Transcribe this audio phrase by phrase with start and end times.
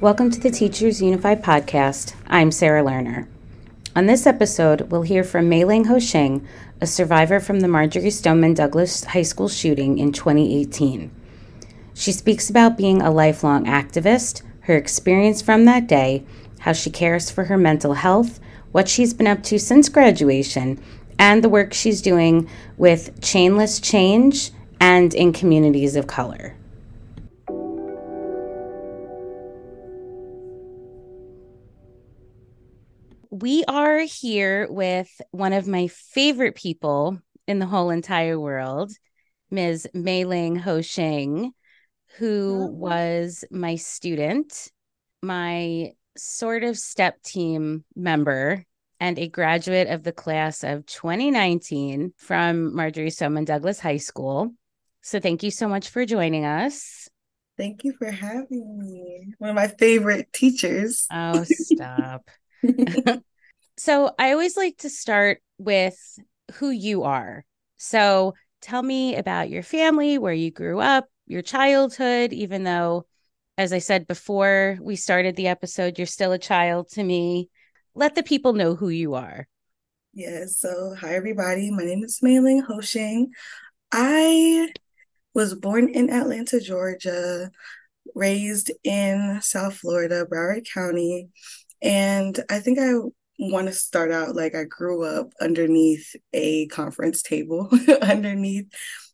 [0.00, 2.14] Welcome to the Teachers Unified podcast.
[2.26, 3.26] I'm Sarah Lerner.
[3.94, 6.48] On this episode, we'll hear from Mei-Ling Ho Shing,
[6.80, 11.10] a survivor from the Marjory Stoneman Douglas High School shooting in 2018.
[11.92, 16.24] She speaks about being a lifelong activist, her experience from that day,
[16.60, 18.40] how she cares for her mental health,
[18.72, 20.82] what she's been up to since graduation,
[21.18, 26.56] and the work she's doing with Chainless Change and in communities of color.
[33.40, 37.18] We are here with one of my favorite people
[37.48, 38.92] in the whole entire world,
[39.50, 39.88] Ms.
[39.94, 41.52] Mei-Ling Ho Shing,
[42.18, 44.70] who was my student,
[45.22, 48.66] my sort of step team member
[49.00, 54.52] and a graduate of the class of 2019 from Marjory Stoneman Douglas High School.
[55.00, 57.08] So thank you so much for joining us.
[57.56, 59.32] Thank you for having me.
[59.38, 61.06] One of my favorite teachers.
[61.10, 62.28] Oh, stop.
[63.80, 65.96] so I always like to start with
[66.56, 67.46] who you are.
[67.78, 73.06] So tell me about your family, where you grew up, your childhood, even though,
[73.56, 77.48] as I said before we started the episode, you're still a child to me
[77.94, 79.48] let the people know who you are.
[80.12, 80.58] Yes.
[80.58, 81.70] so hi everybody.
[81.70, 83.30] My name is Mei-Ling Ho Shing.
[83.90, 84.74] I
[85.32, 87.50] was born in Atlanta, Georgia,
[88.14, 91.30] raised in South Florida, Broward County.
[91.80, 92.92] And I think I
[93.40, 97.70] want to start out like I grew up underneath a conference table,
[98.02, 98.66] underneath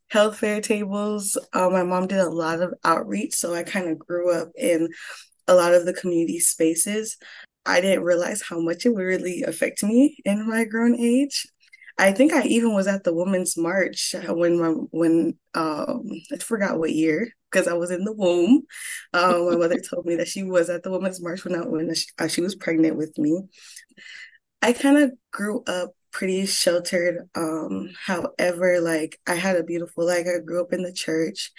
[0.08, 1.38] health fair tables.
[1.52, 4.88] Um, my mom did a lot of outreach, so I kind of grew up in
[5.46, 7.16] a lot of the community spaces.
[7.64, 11.46] I didn't realize how much it would really affect me in my grown age.
[11.98, 16.02] I think I even was at the Women's March when my when um
[16.33, 18.64] I forgot what year because I was in the womb.
[19.12, 21.95] Um, my mother told me that she was at the Women's March when I, when
[21.95, 23.40] she, uh, she was pregnant with me.
[24.62, 27.29] I kind of grew up pretty sheltered.
[27.34, 31.52] Um, however, like I had a beautiful like I grew up in the church,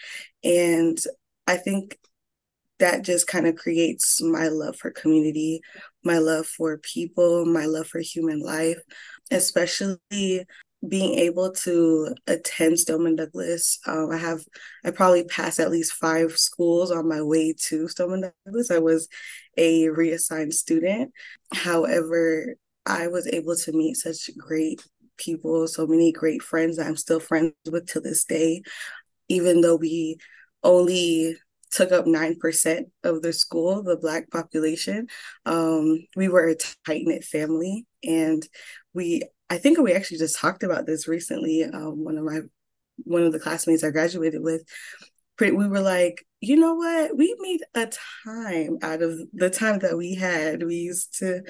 [0.44, 0.98] and
[1.46, 1.98] I think
[2.80, 5.62] that just kind of creates my love for community,
[6.04, 8.80] my love for people, my love for human life,
[9.32, 10.46] especially
[10.88, 13.80] being able to attend Stoneman Douglas.
[13.86, 14.42] Um, I have,
[14.86, 18.72] I probably passed at least five schools on my way to Stoneman Douglas.
[18.72, 19.08] I was
[19.58, 21.14] a reassigned student.
[21.54, 22.56] However,
[22.86, 24.82] I was able to meet such great
[25.18, 28.62] people, so many great friends that I'm still friends with to this day,
[29.28, 30.18] even though we
[30.64, 31.38] only
[31.72, 35.08] took up 9% of the school, the Black population.
[35.46, 36.56] Um, we were a
[36.86, 37.86] tight knit family.
[38.04, 38.48] And
[38.98, 41.64] we, I think we actually just talked about this recently.
[41.64, 42.40] Um, one of my,
[43.04, 44.64] one of the classmates I graduated with,
[45.40, 47.16] we were like, you know what?
[47.16, 47.92] We made a
[48.26, 50.64] time out of the time that we had.
[50.64, 51.44] We used to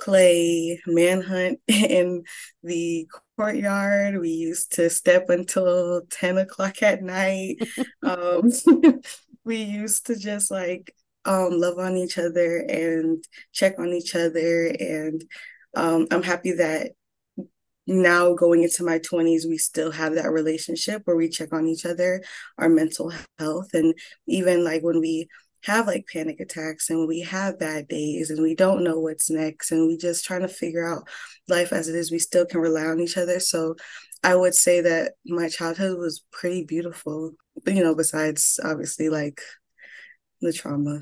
[0.00, 2.24] play manhunt in
[2.62, 4.18] the courtyard.
[4.18, 7.56] We used to step until 10 o'clock at night.
[8.02, 8.50] um,
[9.44, 10.94] we used to just like
[11.26, 14.66] um, love on each other and check on each other.
[14.66, 15.22] And
[15.74, 16.92] um, I'm happy that
[17.86, 21.84] now going into my 20s, we still have that relationship where we check on each
[21.84, 22.22] other,
[22.58, 23.74] our mental health.
[23.74, 23.94] And
[24.26, 25.28] even like when we
[25.64, 29.72] have like panic attacks and we have bad days and we don't know what's next
[29.72, 31.08] and we just trying to figure out
[31.48, 33.40] life as it is, we still can rely on each other.
[33.40, 33.74] So
[34.22, 37.32] I would say that my childhood was pretty beautiful.
[37.64, 39.40] But you know, besides obviously like
[40.40, 41.00] the trauma.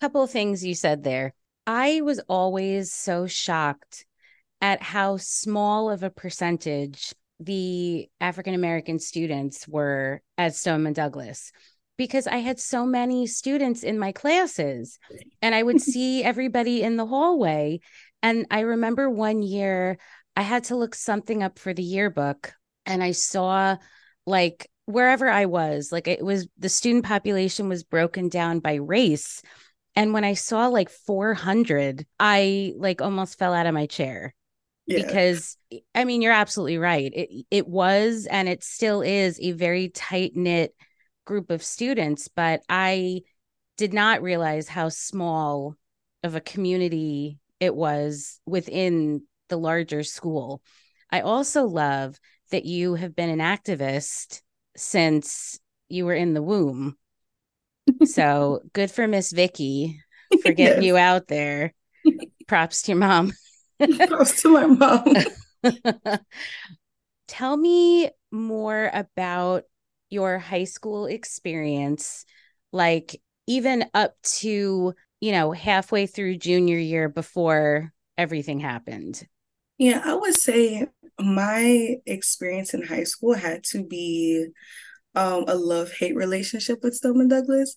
[0.00, 1.34] Couple of things you said there.
[1.66, 4.04] I was always so shocked
[4.60, 11.52] at how small of a percentage the African American students were at Stoneman Douglas
[11.96, 14.98] because I had so many students in my classes
[15.40, 17.80] and I would see everybody in the hallway.
[18.22, 19.98] And I remember one year
[20.36, 22.52] I had to look something up for the yearbook
[22.86, 23.76] and I saw
[24.26, 29.42] like wherever I was, like it was the student population was broken down by race.
[29.94, 34.34] And when I saw like 400, I like almost fell out of my chair.
[34.86, 35.04] Yeah.
[35.04, 35.56] Because
[35.94, 37.12] I mean, you're absolutely right.
[37.14, 40.74] It it was and it still is a very tight knit
[41.24, 43.22] group of students, but I
[43.76, 45.76] did not realize how small
[46.22, 50.62] of a community it was within the larger school.
[51.10, 52.18] I also love
[52.50, 54.40] that you have been an activist
[54.76, 56.96] since you were in the womb.
[58.06, 60.00] So good for Miss Vicky
[60.42, 60.84] for getting yes.
[60.84, 61.72] you out there.
[62.46, 63.32] Props to your mom.
[64.08, 65.14] Props to my mom.
[67.28, 69.64] Tell me more about
[70.10, 72.24] your high school experience.
[72.72, 79.26] Like, even up to, you know, halfway through junior year before everything happened?
[79.78, 80.86] Yeah, I would say
[81.18, 84.46] my experience in high school had to be
[85.14, 87.74] um, a love hate relationship with Stoneman Douglas.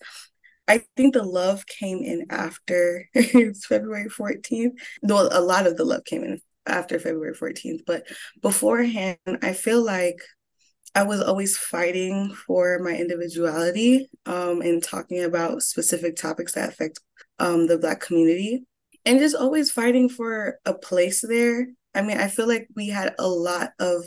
[0.67, 4.71] I think the love came in after February 14th.
[5.03, 8.07] Though a lot of the love came in after February 14th, but
[8.41, 10.19] beforehand, I feel like
[10.95, 17.01] I was always fighting for my individuality um, and talking about specific topics that affect
[17.37, 18.63] um, the Black community
[19.05, 21.67] and just always fighting for a place there.
[21.93, 24.05] I mean, I feel like we had a lot of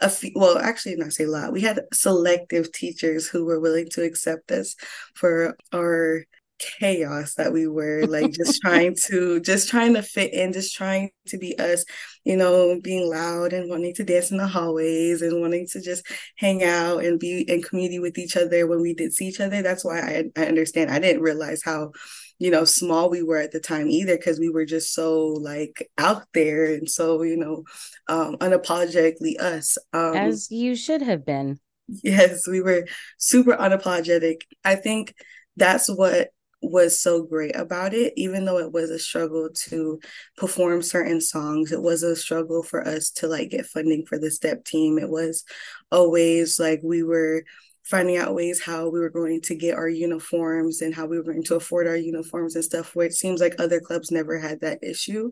[0.00, 1.52] a few, well, actually, not say a lot.
[1.52, 4.76] We had selective teachers who were willing to accept us
[5.14, 6.24] for our
[6.60, 11.10] chaos that we were like just trying to just trying to fit in just trying
[11.26, 11.84] to be us
[12.24, 16.06] you know being loud and wanting to dance in the hallways and wanting to just
[16.36, 19.62] hang out and be in community with each other when we did see each other
[19.62, 21.92] that's why i, I understand i didn't realize how
[22.40, 25.88] you know small we were at the time either because we were just so like
[25.98, 27.62] out there and so you know
[28.08, 31.60] um unapologetically us um as you should have been.
[32.02, 32.86] Yes we were
[33.18, 34.38] super unapologetic.
[34.64, 35.14] I think
[35.56, 36.30] that's what
[36.62, 39.98] was so great about it even though it was a struggle to
[40.36, 44.30] perform certain songs it was a struggle for us to like get funding for the
[44.30, 44.98] step team.
[44.98, 45.44] It was
[45.92, 47.44] always like we were
[47.90, 51.24] finding out ways how we were going to get our uniforms and how we were
[51.24, 54.60] going to afford our uniforms and stuff where it seems like other clubs never had
[54.60, 55.30] that issue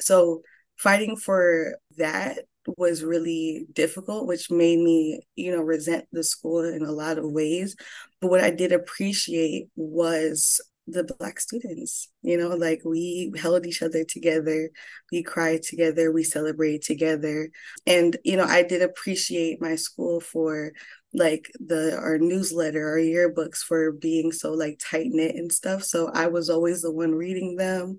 [0.00, 0.42] so
[0.76, 2.38] fighting for that
[2.76, 7.30] was really difficult, which made me, you know, resent the school in a lot of
[7.30, 7.76] ways.
[8.20, 13.82] But what I did appreciate was the black students you know like we held each
[13.82, 14.68] other together
[15.12, 17.48] we cried together we celebrated together
[17.86, 20.72] and you know i did appreciate my school for
[21.14, 26.10] like the our newsletter our yearbooks for being so like tight knit and stuff so
[26.14, 27.98] i was always the one reading them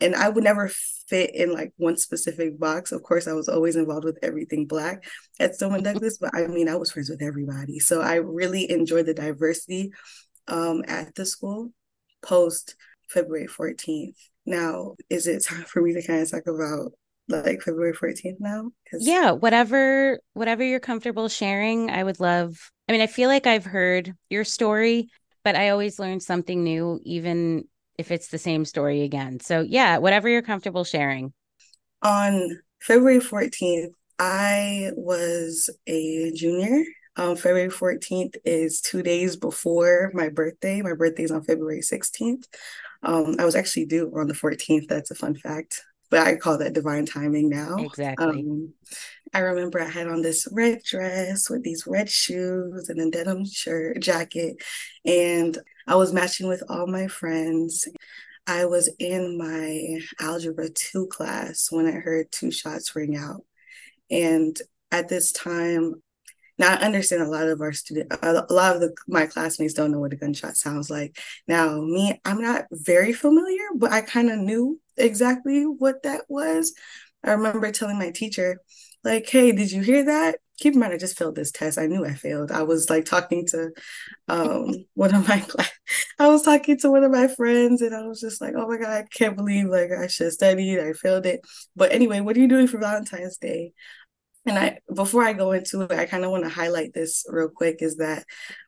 [0.00, 0.68] and I would never
[1.08, 2.92] fit in like one specific box.
[2.92, 5.04] Of course, I was always involved with everything Black
[5.40, 7.78] at Stoneman Douglas, but I mean, I was friends with everybody.
[7.78, 9.92] So I really enjoyed the diversity
[10.48, 11.70] um, at the school
[12.22, 12.76] post
[13.08, 14.16] February 14th.
[14.44, 16.92] Now, is it time for me to kind of talk about
[17.28, 18.70] like February 14th now?
[18.92, 22.70] Yeah, whatever whatever you're comfortable sharing, I would love.
[22.88, 25.08] I mean, I feel like I've heard your story,
[25.44, 27.64] but I always learn something new even
[27.98, 29.40] if it's the same story again.
[29.40, 31.32] So, yeah, whatever you're comfortable sharing.
[32.02, 36.84] On February 14th, I was a junior.
[37.16, 40.82] Um, February 14th is two days before my birthday.
[40.82, 42.44] My birthday is on February 16th.
[43.02, 44.88] Um, I was actually due on the 14th.
[44.88, 47.76] That's a fun fact but I call that divine timing now.
[47.78, 48.26] Exactly.
[48.26, 48.72] Um,
[49.34, 53.44] I remember I had on this red dress with these red shoes and a denim
[53.44, 54.56] shirt jacket,
[55.04, 57.88] and I was matching with all my friends.
[58.46, 63.44] I was in my algebra two class when I heard two shots ring out,
[64.10, 64.56] and
[64.92, 65.94] at this time,
[66.58, 69.90] now I understand a lot of our student, a lot of the my classmates don't
[69.90, 71.18] know what a gunshot sounds like.
[71.48, 76.74] Now, me, I'm not very familiar, but I kind of knew exactly what that was.
[77.24, 78.60] I remember telling my teacher,
[79.04, 80.38] like, hey, did you hear that?
[80.58, 81.78] Keep in mind, I just failed this test.
[81.78, 82.50] I knew I failed.
[82.50, 83.70] I was like talking to
[84.28, 85.44] um, one of my
[86.18, 88.78] I was talking to one of my friends, and I was just like, "Oh my
[88.78, 90.80] god, I can't believe like I should have studied.
[90.80, 91.40] I failed it."
[91.76, 93.72] But anyway, what are you doing for Valentine's Day?
[94.46, 97.48] And I before I go into it, I kind of want to highlight this real
[97.48, 97.82] quick.
[97.82, 98.24] Is that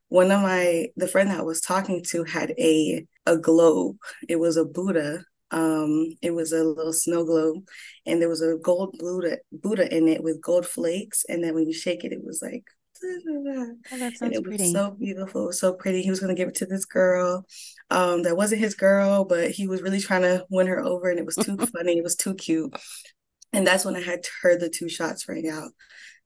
[0.09, 3.99] one of my the friend that I was talking to had a a globe.
[4.29, 7.69] It was a Buddha um, it was a little snow globe,
[8.07, 11.25] and there was a gold Buddha Buddha in it with gold flakes.
[11.29, 12.65] And then when you shake it, it was like
[13.91, 14.59] Oh, that and it pretty.
[14.61, 16.03] was so beautiful, so pretty.
[16.03, 17.45] He was gonna give it to this girl.
[17.91, 21.19] Um, that wasn't his girl, but he was really trying to win her over, and
[21.19, 21.99] it was too funny.
[21.99, 22.75] It was too cute.
[23.53, 25.73] And that's when I had heard the two shots ring out.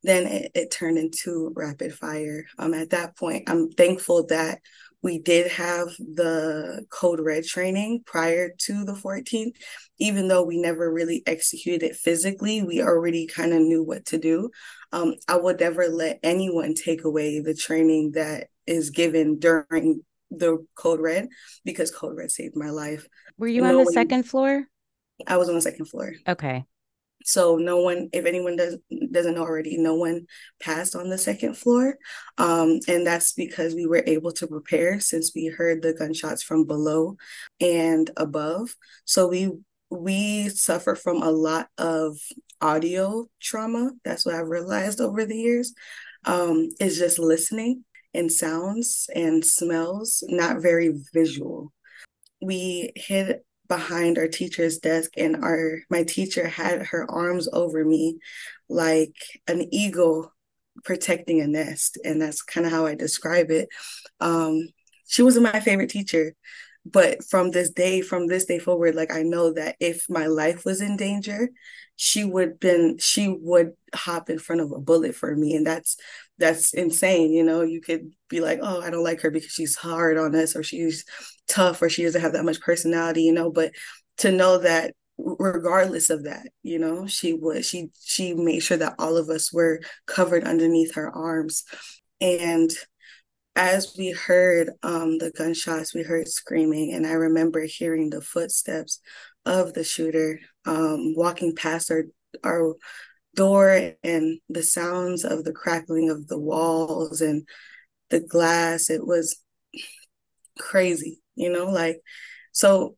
[0.02, 2.46] Then it, it turned into rapid fire.
[2.58, 4.60] Um, at that point, I'm thankful that
[5.02, 9.56] we did have the code red training prior to the 14th
[9.98, 14.18] even though we never really executed it physically we already kind of knew what to
[14.18, 14.50] do.
[14.92, 20.64] Um, i would never let anyone take away the training that is given during the
[20.74, 21.28] code red
[21.64, 23.06] because code red saved my life.
[23.38, 24.64] Were you on the second floor?
[25.26, 26.14] I was on the second floor.
[26.26, 26.64] Okay
[27.24, 28.76] so no one if anyone does
[29.10, 30.26] doesn't already no one
[30.60, 31.96] passed on the second floor.
[32.38, 36.64] Um, and that's because we were able to prepare since we heard the gunshots from
[36.64, 37.16] below
[37.60, 38.74] and above.
[39.04, 39.52] So we
[39.90, 42.18] we suffer from a lot of
[42.60, 43.90] audio trauma.
[44.04, 45.74] That's what i've realized over the years.
[46.24, 51.72] Um, is just listening and sounds and smells, not very visual.
[52.40, 58.18] We hid behind our teacher's desk and our my teacher had her arms over me
[58.68, 59.14] like
[59.46, 60.32] an eagle
[60.84, 63.68] protecting a nest and that's kind of how i describe it.
[64.20, 64.68] Um,
[65.06, 66.34] she wasn't my favorite teacher
[66.84, 70.64] but from this day from this day forward like i know that if my life
[70.64, 71.48] was in danger
[71.96, 75.96] she would been she would hop in front of a bullet for me and that's
[76.38, 77.62] that's insane you know?
[77.62, 80.62] You could be like oh i don't like her because she's hard on us or
[80.62, 81.04] she's
[81.52, 83.72] tough or she doesn't have that much personality you know but
[84.16, 88.94] to know that regardless of that you know she would she she made sure that
[88.98, 91.64] all of us were covered underneath her arms
[92.20, 92.72] and
[93.54, 99.00] as we heard um, the gunshots, we heard screaming, and I remember hearing the footsteps
[99.44, 102.04] of the shooter um, walking past our
[102.44, 102.74] our
[103.34, 107.46] door, and the sounds of the crackling of the walls and
[108.08, 108.88] the glass.
[108.88, 109.36] It was
[110.58, 112.00] crazy, you know, like
[112.52, 112.96] so.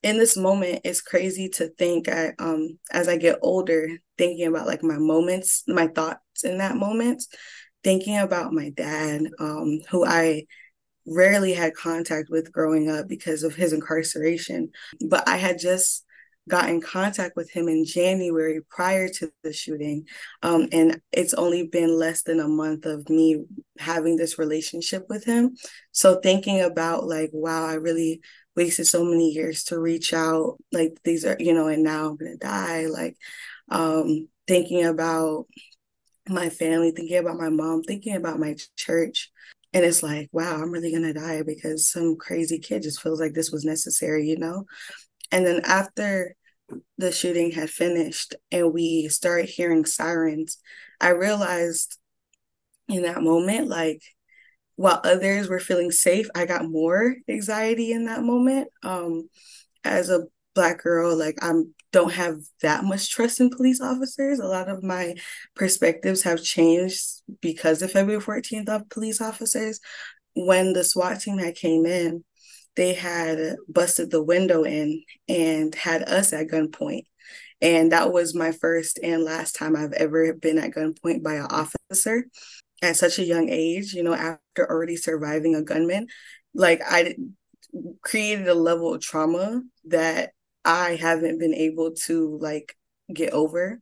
[0.00, 2.08] In this moment, it's crazy to think.
[2.08, 6.76] I um as I get older, thinking about like my moments, my thoughts in that
[6.76, 7.24] moment
[7.84, 10.46] thinking about my dad, um, who I
[11.06, 14.70] rarely had contact with growing up because of his incarceration.
[15.08, 16.04] But I had just
[16.48, 20.06] got in contact with him in January prior to the shooting.
[20.42, 23.44] Um, and it's only been less than a month of me
[23.78, 25.56] having this relationship with him.
[25.92, 28.20] So thinking about like, wow, I really
[28.56, 30.56] wasted so many years to reach out.
[30.72, 32.86] Like these are, you know, and now I'm gonna die.
[32.86, 33.16] Like
[33.70, 35.46] um thinking about
[36.28, 39.30] my family, thinking about my mom, thinking about my church.
[39.72, 43.34] And it's like, wow, I'm really to die because some crazy kid just feels like
[43.34, 44.64] this was necessary, you know?
[45.30, 46.34] And then after
[46.96, 50.58] the shooting had finished and we started hearing sirens,
[51.00, 51.96] I realized
[52.88, 54.02] in that moment, like,
[54.76, 58.68] while others were feeling safe, I got more anxiety in that moment.
[58.82, 59.28] Um,
[59.84, 64.38] as a black girl, like I'm don't have that much trust in police officers.
[64.38, 65.14] A lot of my
[65.54, 69.80] perspectives have changed because of February 14th of police officers.
[70.34, 72.24] When the SWAT team had came in,
[72.78, 77.06] they had busted the window in and had us at gunpoint.
[77.60, 81.48] And that was my first and last time I've ever been at gunpoint by an
[81.50, 82.26] officer
[82.80, 86.06] at such a young age, you know, after already surviving a gunman.
[86.54, 87.16] Like I
[88.00, 90.30] created a level of trauma that
[90.64, 92.76] I haven't been able to like
[93.12, 93.80] get over,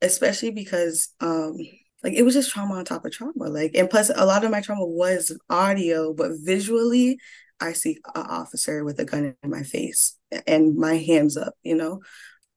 [0.00, 1.58] especially because um
[2.02, 3.50] like it was just trauma on top of trauma.
[3.50, 7.18] Like and plus a lot of my trauma was audio, but visually
[7.62, 10.16] I see an officer with a gun in my face
[10.46, 12.00] and my hands up, you know.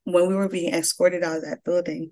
[0.03, 2.11] When we were being escorted out of that building,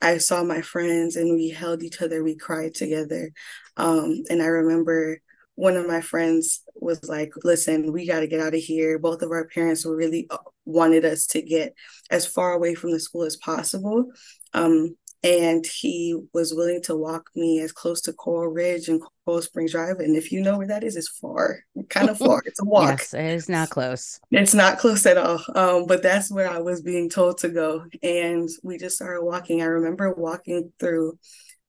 [0.00, 3.30] I saw my friends and we held each other, we cried together.
[3.76, 5.18] Um, and I remember
[5.54, 8.98] one of my friends was like, listen, we got to get out of here.
[8.98, 11.74] Both of our parents really uh, wanted us to get
[12.10, 14.06] as far away from the school as possible.
[14.52, 19.40] Um, and he was willing to walk me as close to Coral Ridge and Coral
[19.40, 19.98] Springs Drive.
[19.98, 22.42] And if you know where that is, it's far, kind of far.
[22.44, 22.98] It's a walk.
[22.98, 24.20] yes, it is not close.
[24.30, 25.42] It's not close at all.
[25.54, 27.86] Um, but that's where I was being told to go.
[28.02, 29.62] And we just started walking.
[29.62, 31.18] I remember walking through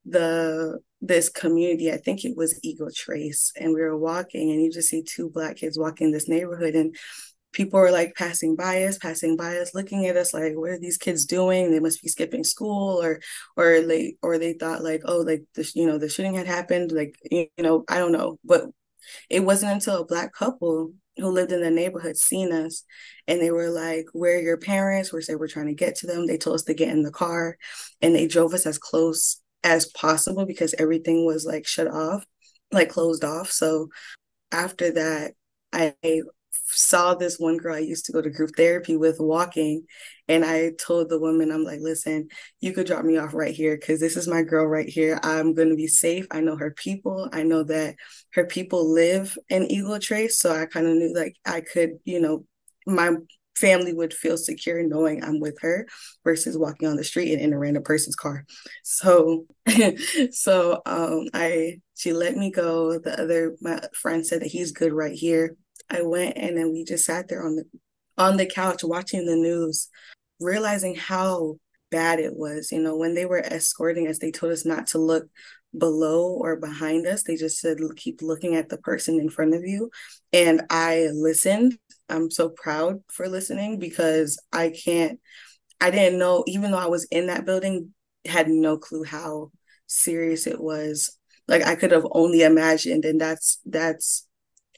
[0.03, 1.91] the this community.
[1.91, 5.29] I think it was Eagle Trace, and we were walking, and you just see two
[5.29, 6.95] black kids walking this neighborhood, and
[7.55, 10.79] people were like passing by us, passing by us, looking at us like, what are
[10.79, 11.71] these kids doing?
[11.71, 13.19] They must be skipping school, or
[13.57, 16.91] or they or they thought like, oh, like the you know the shooting had happened,
[16.91, 18.65] like you know I don't know, but
[19.29, 22.83] it wasn't until a black couple who lived in the neighborhood seen us
[23.27, 26.07] and they were like where are your parents we said we're trying to get to
[26.07, 27.57] them they told us to get in the car
[28.01, 32.23] and they drove us as close as possible because everything was like shut off,
[32.71, 33.51] like closed off.
[33.51, 33.89] So
[34.51, 35.33] after that,
[35.73, 35.95] I
[36.75, 39.85] saw this one girl I used to go to group therapy with walking.
[40.27, 42.29] And I told the woman, I'm like, listen,
[42.59, 45.19] you could drop me off right here because this is my girl right here.
[45.23, 46.25] I'm going to be safe.
[46.31, 47.29] I know her people.
[47.31, 47.95] I know that
[48.33, 50.39] her people live in Eagle Trace.
[50.39, 52.45] So I kind of knew like I could, you know,
[52.87, 53.11] my
[53.55, 55.87] family would feel secure knowing I'm with her
[56.23, 58.45] versus walking on the street and in a random person's car.
[58.83, 59.45] So
[60.31, 62.99] so um I she let me go.
[62.99, 65.55] The other my friend said that he's good right here.
[65.89, 67.65] I went and then we just sat there on the
[68.17, 69.89] on the couch watching the news,
[70.39, 71.55] realizing how
[71.91, 72.71] bad it was.
[72.71, 75.27] You know, when they were escorting us, they told us not to look
[75.77, 77.23] below or behind us.
[77.23, 79.89] They just said keep looking at the person in front of you.
[80.31, 81.77] And I listened
[82.07, 85.19] I'm so proud for listening because I can't
[85.81, 87.93] I didn't know even though I was in that building
[88.25, 89.51] had no clue how
[89.87, 93.05] serious it was like I could have only imagined.
[93.05, 94.27] And that's that's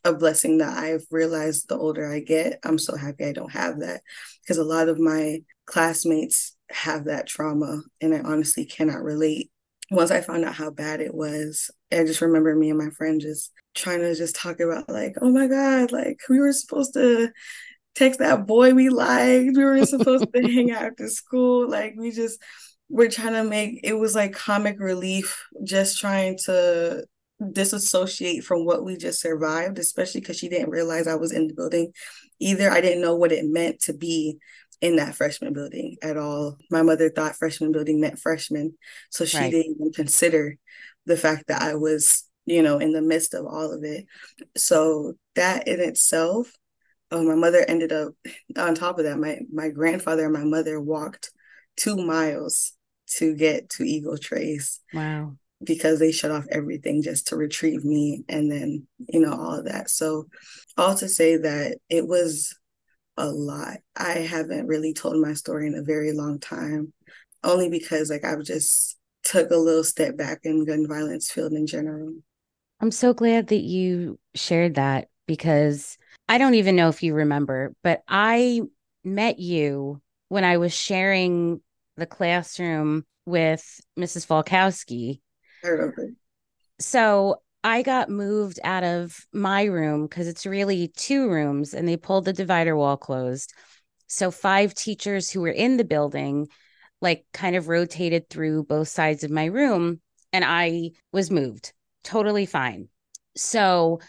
[0.03, 2.59] a blessing that I've realized the older I get.
[2.63, 4.01] I'm so happy I don't have that
[4.41, 9.51] because a lot of my classmates have that trauma and I honestly cannot relate.
[9.89, 13.21] Once I found out how bad it was, I just remember me and my friend
[13.21, 17.31] just trying to just talk about like, oh my God, like we were supposed to
[17.95, 19.55] text that boy we liked.
[19.55, 21.69] We were supposed to hang out after school.
[21.69, 22.41] Like we just
[22.89, 27.05] we're trying to make it was like comic relief, just trying to
[27.51, 31.53] disassociate from what we just survived, especially because she didn't realize I was in the
[31.53, 31.93] building
[32.39, 32.69] either.
[32.69, 34.37] I didn't know what it meant to be
[34.81, 36.57] in that freshman building at all.
[36.69, 38.77] My mother thought freshman building meant freshman.
[39.09, 39.51] So she right.
[39.51, 40.57] didn't even consider
[41.05, 44.05] the fact that I was, you know, in the midst of all of it.
[44.55, 46.51] So that in itself,
[47.11, 48.13] oh, my mother ended up
[48.55, 49.17] on top of that.
[49.17, 51.31] My my grandfather and my mother walked
[51.75, 52.73] two miles
[53.15, 54.79] to get to Eagle Trace.
[54.93, 55.37] Wow.
[55.63, 59.65] Because they shut off everything just to retrieve me and then, you know, all of
[59.65, 59.89] that.
[59.89, 60.27] So
[60.77, 62.55] all to say that it was
[63.17, 63.77] a lot.
[63.95, 66.93] I haven't really told my story in a very long time,
[67.43, 71.65] only because like I've just took a little step back in gun violence field in
[71.65, 72.13] general.
[72.79, 75.97] I'm so glad that you shared that because
[76.29, 78.61] I don't even know if you remember, but I
[79.03, 81.61] met you when I was sharing
[81.95, 84.27] the classroom with Mrs.
[84.27, 85.21] Falkowski.
[86.79, 91.97] So I got moved out of my room because it's really two rooms and they
[91.97, 93.53] pulled the divider wall closed.
[94.07, 96.47] So five teachers who were in the building
[97.01, 100.01] like kind of rotated through both sides of my room
[100.33, 101.73] and I was moved.
[102.03, 102.89] Totally fine.
[103.35, 103.99] So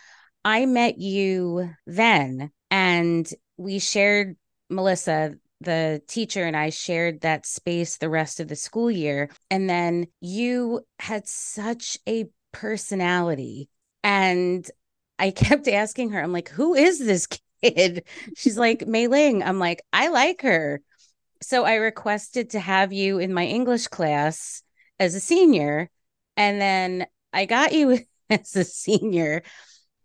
[0.44, 4.36] I met you then and we shared
[4.70, 9.30] Melissa the teacher and I shared that space the rest of the school year.
[9.50, 13.68] And then you had such a personality.
[14.04, 14.68] And
[15.18, 17.26] I kept asking her, I'm like, who is this
[17.62, 18.04] kid?
[18.36, 19.42] She's like, Mei Ling.
[19.42, 20.80] I'm like, I like her.
[21.42, 24.62] So I requested to have you in my English class
[24.98, 25.90] as a senior.
[26.36, 29.42] And then I got you as a senior.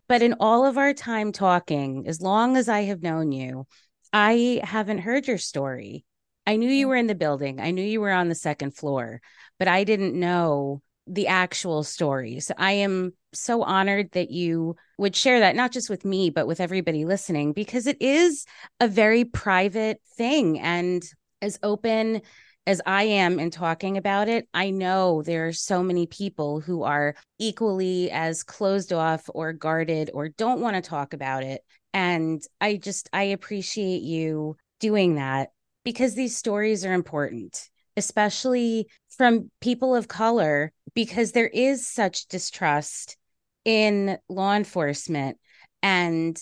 [0.07, 3.65] But in all of our time talking, as long as I have known you,
[4.13, 6.05] I haven't heard your story.
[6.45, 6.89] I knew you mm.
[6.89, 7.59] were in the building.
[7.59, 9.21] I knew you were on the second floor,
[9.57, 12.51] but I didn't know the actual stories.
[12.57, 16.61] I am so honored that you would share that, not just with me, but with
[16.61, 18.45] everybody listening, because it is
[18.79, 20.59] a very private thing.
[20.59, 21.03] And
[21.41, 22.21] as open
[22.65, 26.83] as I am in talking about it, I know there are so many people who
[26.83, 31.61] are equally as closed off or guarded or don't want to talk about it.
[31.93, 35.51] And I just, I appreciate you doing that
[35.83, 43.17] because these stories are important especially from people of color, because there is such distrust
[43.65, 45.37] in law enforcement.
[45.81, 46.37] And,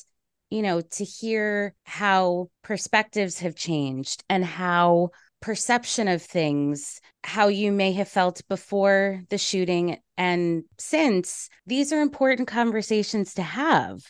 [0.50, 5.10] you know, to hear how perspectives have changed and how
[5.42, 12.02] perception of things, how you may have felt before the shooting and since, these are
[12.02, 14.02] important conversations to have.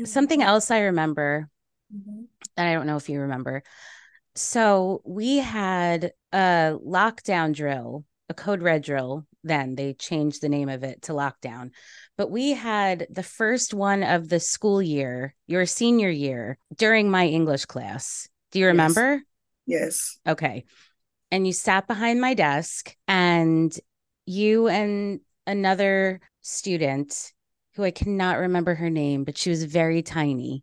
[0.00, 0.06] Mm-hmm.
[0.06, 1.48] Something else I remember,
[1.94, 2.24] mm-hmm.
[2.56, 3.62] and I don't know if you remember,
[4.34, 9.26] so we had a lockdown drill, a code red drill.
[9.42, 11.70] Then they changed the name of it to lockdown.
[12.18, 17.26] But we had the first one of the school year, your senior year, during my
[17.26, 18.28] English class.
[18.52, 19.22] Do you remember?
[19.66, 19.80] Yes.
[19.80, 20.18] yes.
[20.28, 20.64] Okay.
[21.30, 23.74] And you sat behind my desk, and
[24.26, 27.32] you and another student
[27.74, 30.62] who I cannot remember her name, but she was very tiny.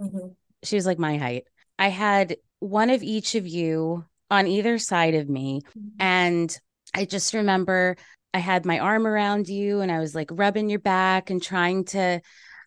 [0.00, 0.28] Mm-hmm.
[0.62, 1.44] She was like my height.
[1.78, 5.62] I had one of each of you on either side of me.
[5.76, 5.88] Mm-hmm.
[6.00, 6.58] And
[6.94, 7.96] I just remember
[8.34, 11.84] I had my arm around you and I was like rubbing your back and trying
[11.86, 12.20] to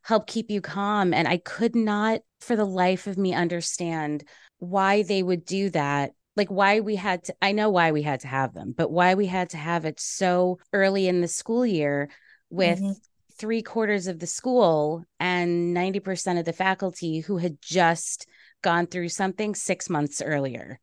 [0.03, 1.13] help keep you calm.
[1.13, 4.23] And I could not, for the life of me, understand
[4.57, 6.11] why they would do that.
[6.37, 9.15] Like, why we had to, I know why we had to have them, but why
[9.15, 12.09] we had to have it so early in the school year
[12.49, 12.91] with mm-hmm.
[13.41, 18.27] Three quarters of the school and 90% of the faculty who had just
[18.61, 20.79] gone through something six months earlier.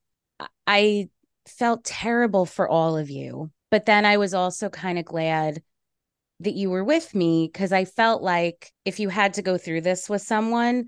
[0.66, 1.08] I
[1.46, 3.52] felt terrible for all of you.
[3.70, 5.62] But then I was also kind of glad
[6.40, 9.82] that you were with me because I felt like if you had to go through
[9.82, 10.86] this with someone,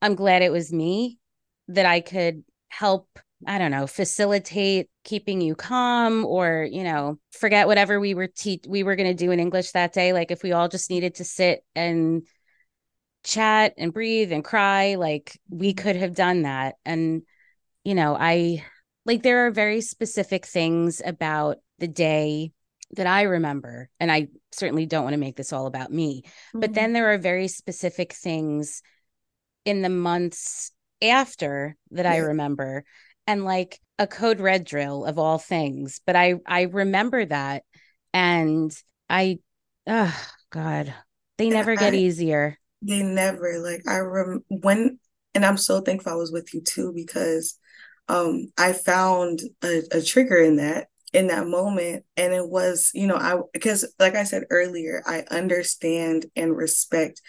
[0.00, 1.18] I'm glad it was me
[1.66, 3.08] that I could help,
[3.46, 8.62] I don't know, facilitate keeping you calm or, you know, forget whatever we were te-
[8.66, 11.16] we were going to do in English that day like if we all just needed
[11.16, 12.26] to sit and
[13.24, 17.22] chat and breathe and cry like we could have done that and
[17.84, 18.64] you know i
[19.04, 22.52] like there are very specific things about the day
[22.92, 26.60] that I remember, and I certainly don't want to make this all about me, mm-hmm.
[26.60, 28.82] but then there are very specific things
[29.64, 30.72] in the months
[31.02, 32.12] after that yeah.
[32.12, 32.84] I remember
[33.28, 36.00] and like a code red drill of all things.
[36.04, 37.62] But I I remember that
[38.12, 38.72] and
[39.08, 39.38] I
[39.86, 40.92] oh God,
[41.36, 42.58] they never get I, easier.
[42.82, 44.98] They never like I rem when
[45.34, 47.56] and I'm so thankful I was with you too because
[48.08, 53.06] um I found a, a trigger in that in that moment and it was you
[53.06, 57.22] know i because like i said earlier i understand and respect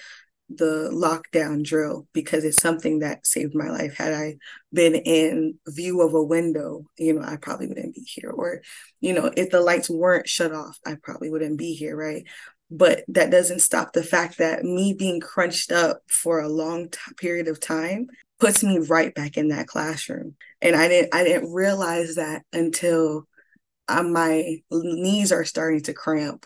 [0.49, 3.95] the lockdown drill because it's something that saved my life.
[3.95, 4.37] Had I
[4.73, 8.31] been in view of a window, you know, I probably wouldn't be here.
[8.31, 8.61] Or,
[8.99, 12.23] you know, if the lights weren't shut off, I probably wouldn't be here, right?
[12.71, 16.99] But that doesn't stop the fact that me being crunched up for a long t-
[17.17, 18.07] period of time
[18.39, 20.35] puts me right back in that classroom.
[20.61, 23.27] And I didn't I didn't realize that until
[23.87, 26.45] uh, my knees are starting to cramp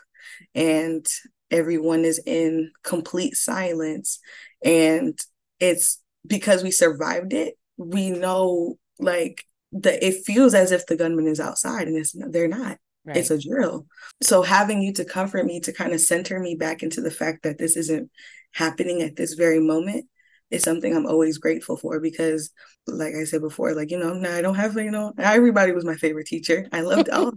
[0.55, 1.05] and
[1.53, 4.19] everyone is in complete silence.
[4.63, 5.17] And
[5.59, 11.27] it's because we survived it we know like that it feels as if the gunman
[11.27, 12.77] is outside and it's they're not.
[13.05, 13.17] Right.
[13.17, 13.85] it's a drill.
[14.21, 17.43] So having you to comfort me to kind of center me back into the fact
[17.43, 18.09] that this isn't
[18.53, 20.05] happening at this very moment
[20.53, 22.51] is something I'm always grateful for because,
[22.87, 25.85] like I said before, like you know, now I don't have you know, everybody was
[25.85, 26.67] my favorite teacher.
[26.71, 27.33] I loved all,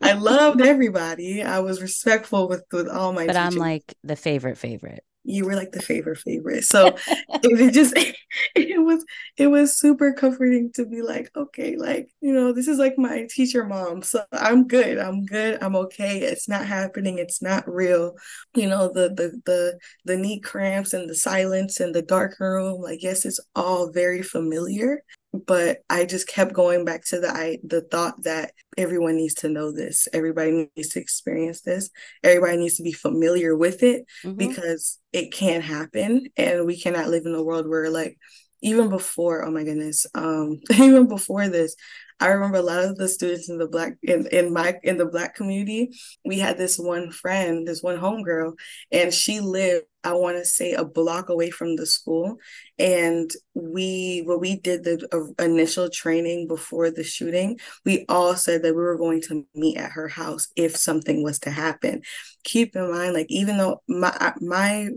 [0.00, 1.42] I loved everybody.
[1.42, 3.26] I was respectful with with all my.
[3.26, 3.54] But teachers.
[3.54, 6.64] I'm like the favorite favorite you were like the favorite favorite.
[6.64, 6.96] So
[7.42, 7.94] it, just
[8.54, 9.04] it was
[9.36, 13.26] it was super comforting to be like okay like you know this is like my
[13.30, 18.14] teacher mom so i'm good i'm good i'm okay it's not happening it's not real.
[18.54, 22.80] You know the the the the knee cramps and the silence and the dark room
[22.80, 27.58] like yes it's all very familiar but I just kept going back to the I
[27.64, 30.08] the thought that everyone needs to know this.
[30.12, 31.90] Everybody needs to experience this.
[32.22, 34.36] Everybody needs to be familiar with it mm-hmm.
[34.36, 38.18] because it can happen and we cannot live in a world where like
[38.62, 41.76] even before oh my goodness um even before this
[42.22, 45.06] I remember a lot of the students in the black in, in my in the
[45.06, 45.90] black community,
[46.24, 48.52] we had this one friend, this one homegirl,
[48.92, 52.36] and she lived, I want to say, a block away from the school.
[52.78, 58.62] And we when we did the uh, initial training before the shooting, we all said
[58.62, 62.02] that we were going to meet at her house if something was to happen.
[62.44, 64.88] Keep in mind, like even though my my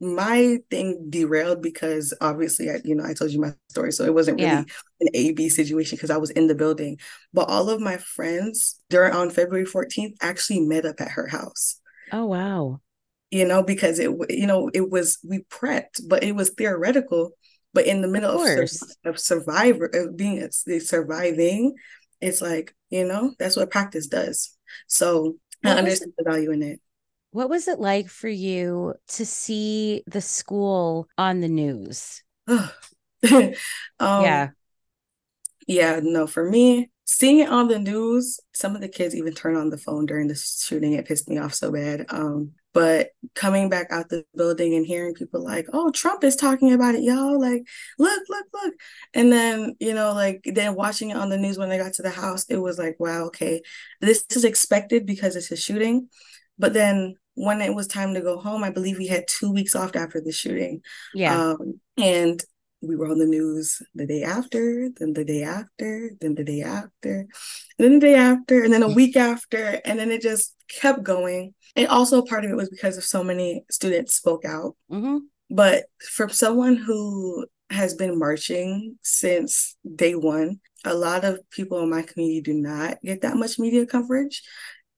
[0.00, 3.92] my thing derailed because obviously I, you know, I told you my story.
[3.92, 4.64] So it wasn't really yeah.
[5.00, 6.98] an A B situation because I was in the building.
[7.32, 11.80] But all of my friends during on February 14th actually met up at her house.
[12.12, 12.80] Oh wow.
[13.30, 17.32] You know, because it you know, it was we prepped, but it was theoretical.
[17.74, 18.70] But in the middle of, of,
[19.04, 21.74] of survivor of being a, surviving,
[22.20, 24.56] it's like, you know, that's what practice does.
[24.86, 26.80] So what I understand the value in it.
[27.30, 32.22] What was it like for you to see the school on the news?
[32.48, 32.70] um,
[34.00, 34.48] yeah.
[35.66, 39.58] Yeah, no, for me, seeing it on the news, some of the kids even turned
[39.58, 40.94] on the phone during the shooting.
[40.94, 42.06] It pissed me off so bad.
[42.08, 46.72] Um, but coming back out the building and hearing people like, oh, Trump is talking
[46.72, 47.40] about it, y'all.
[47.40, 47.62] Like,
[47.98, 48.74] look, look, look.
[49.14, 52.02] And then, you know, like then watching it on the news when they got to
[52.02, 53.62] the house, it was like, wow, okay,
[54.00, 56.08] this is expected because it's a shooting.
[56.58, 59.74] But then when it was time to go home, I believe we had two weeks
[59.74, 60.82] off after the shooting.
[61.14, 61.52] Yeah.
[61.52, 62.42] Um, and
[62.80, 66.62] we were on the news the day after, then the day after, then the day
[66.62, 67.26] after,
[67.78, 69.80] then the day after, and then a week after.
[69.84, 71.54] And then it just kept going.
[71.76, 74.76] And also part of it was because of so many students spoke out.
[74.90, 75.18] Mm-hmm.
[75.50, 81.90] But from someone who has been marching since day one, a lot of people in
[81.90, 84.42] my community do not get that much media coverage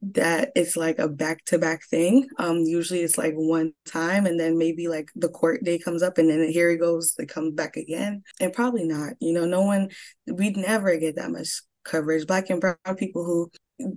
[0.03, 2.27] that it's like a back to back thing.
[2.39, 6.19] Um, usually it's like one time and then maybe like the court day comes up
[6.19, 8.23] and then here he goes, they come back again.
[8.41, 9.15] And probably not.
[9.21, 9.91] You know, no one
[10.27, 12.27] we'd never get that much coverage.
[12.27, 13.51] Black and brown people who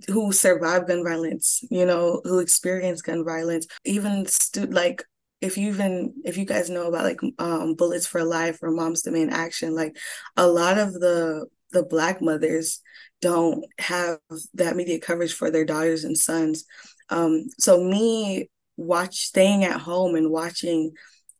[0.08, 5.04] who survive gun violence, you know, who experience gun violence, even stu- like
[5.40, 9.02] if you even if you guys know about like um bullets for life or moms
[9.02, 9.94] demand action like
[10.38, 12.80] a lot of the the black mothers
[13.20, 14.18] don't have
[14.54, 16.64] that media coverage for their daughters and sons.
[17.10, 20.92] Um, so me watch staying at home and watching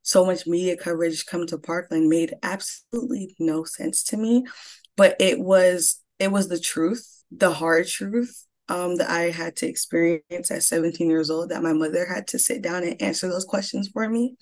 [0.03, 4.44] so much media coverage come to Parkland made absolutely no sense to me.
[4.97, 9.66] But it was it was the truth, the hard truth um, that I had to
[9.68, 13.44] experience at 17 years old, that my mother had to sit down and answer those
[13.44, 14.37] questions for me.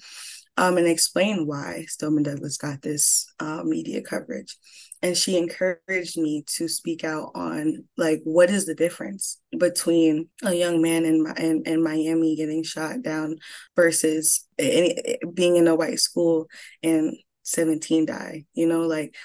[0.57, 4.57] um, and explain why Stoneman Douglas got this uh, media coverage.
[5.03, 10.55] And she encouraged me to speak out on like what is the difference between a
[10.55, 13.37] young man in in, in Miami getting shot down
[13.75, 16.47] versus any, being in a white school
[16.83, 18.45] and 17 die.
[18.55, 19.17] You know, like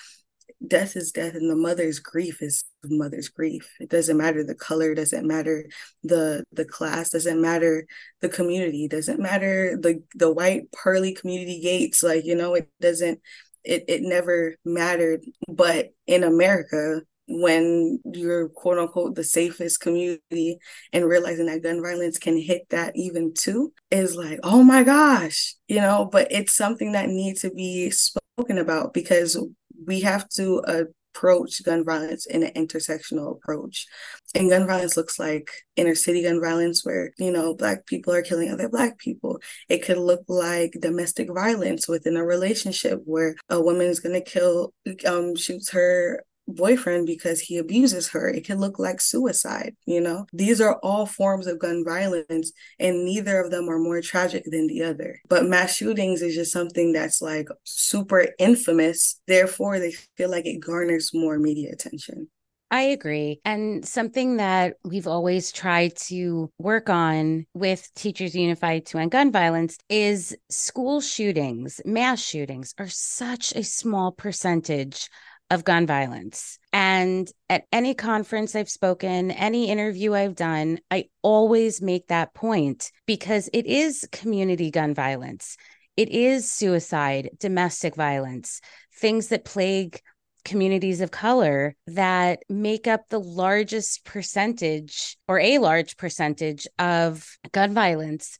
[0.65, 4.55] death is death and the mother's grief is the mother's grief it doesn't matter the
[4.55, 5.65] color doesn't matter
[6.03, 7.85] the the class doesn't matter
[8.21, 13.19] the community doesn't matter the the white pearly community gates like you know it doesn't
[13.67, 15.23] it it never mattered.
[15.47, 20.57] But in america when you're quote unquote the safest community
[20.93, 25.57] and realizing that gun violence can hit that even too is like oh my gosh
[25.67, 26.07] you know?
[26.11, 29.37] But it's something that needs to be spoken about because
[29.85, 30.83] we have to uh,
[31.17, 33.87] approach gun violence in an intersectional approach.
[34.35, 38.21] And gun violence looks like inner city gun violence, where, you know, Black people are
[38.21, 39.39] killing other Black people.
[39.69, 44.29] It could look like domestic violence within a relationship where a woman is going to
[44.29, 44.73] kill,
[45.07, 48.27] um, shoots her boyfriend because he abuses her.
[48.29, 50.25] It can look like suicide, you know?
[50.33, 54.67] These are all forms of gun violence, and neither of them are more tragic than
[54.67, 55.19] the other.
[55.29, 59.19] But mass shootings is just something that's like super infamous.
[59.27, 62.29] Therefore, they feel like it garners more media attention.
[62.69, 63.39] I agree.
[63.45, 69.31] And something that we've always tried to work on with Teachers Unified to End Gun
[69.31, 75.09] Violence is school shootings, mass shootings are such a small percentage
[75.49, 76.59] of gun violence.
[76.73, 82.91] And at any conference I've spoken, any interview I've done, I always make that point
[83.05, 85.57] because it is community gun violence.
[85.95, 88.61] It is suicide, domestic violence,
[88.93, 90.01] things that plague
[90.45, 97.73] communities of color that make up the largest percentage or a large percentage of gun
[97.73, 98.37] violence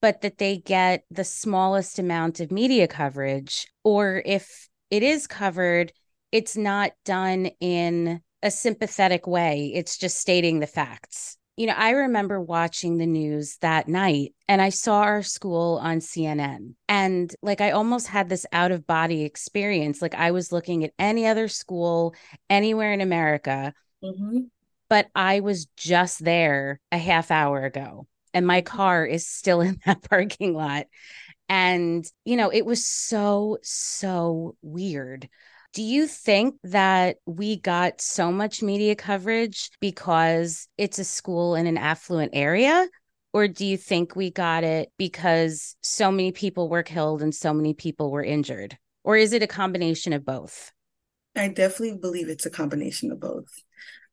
[0.00, 5.92] but that they get the smallest amount of media coverage or if it is covered
[6.32, 9.72] it's not done in a sympathetic way.
[9.74, 11.36] It's just stating the facts.
[11.56, 15.98] You know, I remember watching the news that night and I saw our school on
[15.98, 16.74] CNN.
[16.88, 20.00] And like, I almost had this out of body experience.
[20.00, 22.14] Like, I was looking at any other school
[22.48, 24.42] anywhere in America, mm-hmm.
[24.88, 28.06] but I was just there a half hour ago.
[28.32, 28.76] And my mm-hmm.
[28.76, 30.86] car is still in that parking lot.
[31.48, 35.28] And, you know, it was so, so weird.
[35.78, 41.68] Do you think that we got so much media coverage because it's a school in
[41.68, 42.88] an affluent area?
[43.32, 47.54] Or do you think we got it because so many people were killed and so
[47.54, 48.76] many people were injured?
[49.04, 50.72] Or is it a combination of both?
[51.36, 53.62] I definitely believe it's a combination of both.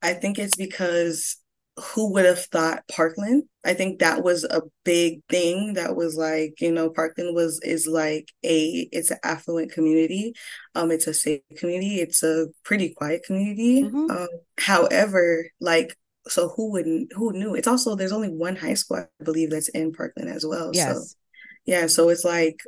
[0.03, 1.37] I think it's because
[1.77, 3.43] who would have thought Parkland?
[3.65, 5.73] I think that was a big thing.
[5.73, 10.33] That was like, you know, Parkland was is like a it's an affluent community.
[10.73, 11.99] Um, it's a safe community.
[11.99, 13.83] It's a pretty quiet community.
[13.83, 14.09] Mm-hmm.
[14.09, 17.55] Um, however, like so who wouldn't who knew?
[17.55, 20.71] It's also there's only one high school, I believe, that's in Parkland as well.
[20.73, 20.95] Yes.
[20.95, 21.17] So
[21.65, 22.59] yeah, so it's like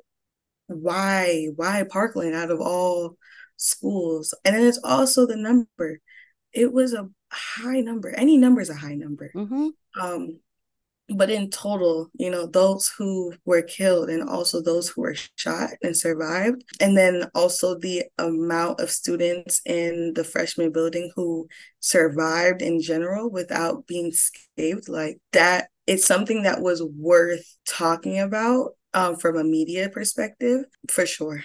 [0.67, 3.15] why why Parkland out of all
[3.55, 4.33] schools?
[4.43, 5.99] And then it's also the number.
[6.51, 8.09] It was a high number.
[8.09, 9.31] Any number is a high number.
[9.35, 9.69] Mm-hmm.
[9.99, 10.39] Um,
[11.09, 15.69] but in total, you know, those who were killed and also those who were shot
[15.81, 21.47] and survived, and then also the amount of students in the freshman building who
[21.79, 28.71] survived in general without being scathed, like that, it's something that was worth talking about
[28.93, 31.41] um, from a media perspective, for sure.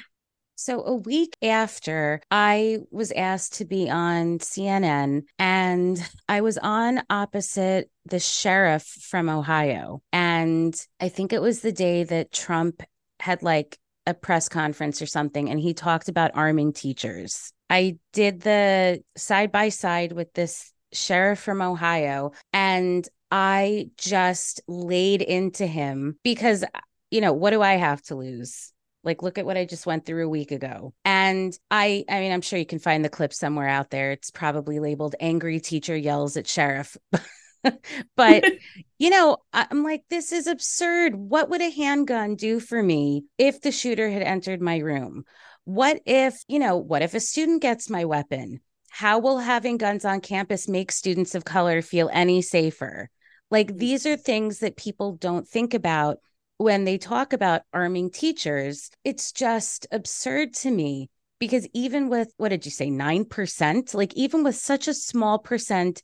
[0.64, 7.02] So, a week after I was asked to be on CNN, and I was on
[7.10, 10.02] opposite the sheriff from Ohio.
[10.12, 12.84] And I think it was the day that Trump
[13.18, 17.52] had like a press conference or something, and he talked about arming teachers.
[17.68, 25.22] I did the side by side with this sheriff from Ohio, and I just laid
[25.22, 26.64] into him because,
[27.10, 28.72] you know, what do I have to lose?
[29.04, 30.94] Like, look at what I just went through a week ago.
[31.04, 34.12] And I, I mean, I'm sure you can find the clip somewhere out there.
[34.12, 36.96] It's probably labeled Angry Teacher Yells at Sheriff.
[38.16, 38.44] but,
[38.98, 41.14] you know, I'm like, this is absurd.
[41.14, 45.24] What would a handgun do for me if the shooter had entered my room?
[45.64, 48.60] What if, you know, what if a student gets my weapon?
[48.90, 53.10] How will having guns on campus make students of color feel any safer?
[53.50, 56.18] Like, these are things that people don't think about
[56.62, 62.50] when they talk about arming teachers, it's just absurd to me because even with what
[62.50, 63.94] did you say, 9%?
[63.94, 66.02] Like, even with such a small percent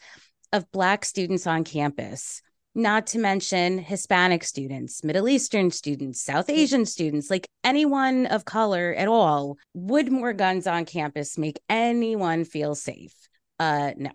[0.53, 2.43] of Black students on campus,
[2.75, 8.95] not to mention Hispanic students, Middle Eastern students, South Asian students, like anyone of color
[8.97, 9.57] at all.
[9.75, 13.15] Would more guns on campus make anyone feel safe?
[13.61, 14.11] Uh, no.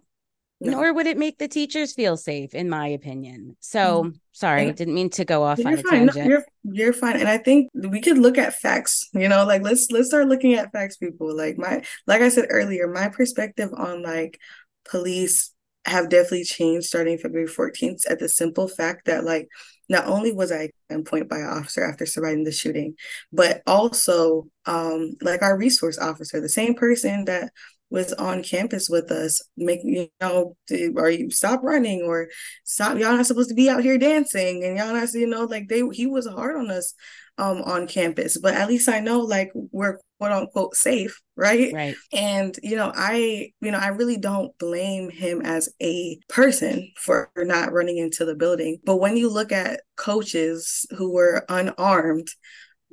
[0.64, 0.72] No.
[0.78, 3.58] Nor would it make the teachers feel safe, in my opinion.
[3.60, 4.18] So, mm-hmm.
[4.32, 6.08] sorry, and didn't mean to go off on a fine.
[6.08, 6.16] tangent.
[6.16, 9.10] No, you're you're fine, and I think we could look at facts.
[9.14, 11.36] You know, like let's let's start looking at facts, people.
[11.36, 14.40] Like my, like I said earlier, my perspective on like
[14.86, 15.52] police
[15.86, 19.50] have definitely changed starting February 14th at the simple fact that like
[19.90, 20.70] not only was I
[21.06, 22.96] point by an officer after surviving the shooting,
[23.34, 27.52] but also um like our resource officer, the same person that
[27.94, 30.58] was on campus with us, making you know,
[30.98, 32.28] are you stop running or
[32.64, 35.70] stop y'all not supposed to be out here dancing and y'all not you know like
[35.70, 36.96] they he was hard on us
[37.38, 41.72] um on campus, but at least I know like we're quote unquote safe, right?
[41.72, 41.96] Right.
[42.12, 47.30] And you know, I you know, I really don't blame him as a person for
[47.38, 48.80] not running into the building.
[48.84, 52.30] But when you look at coaches who were unarmed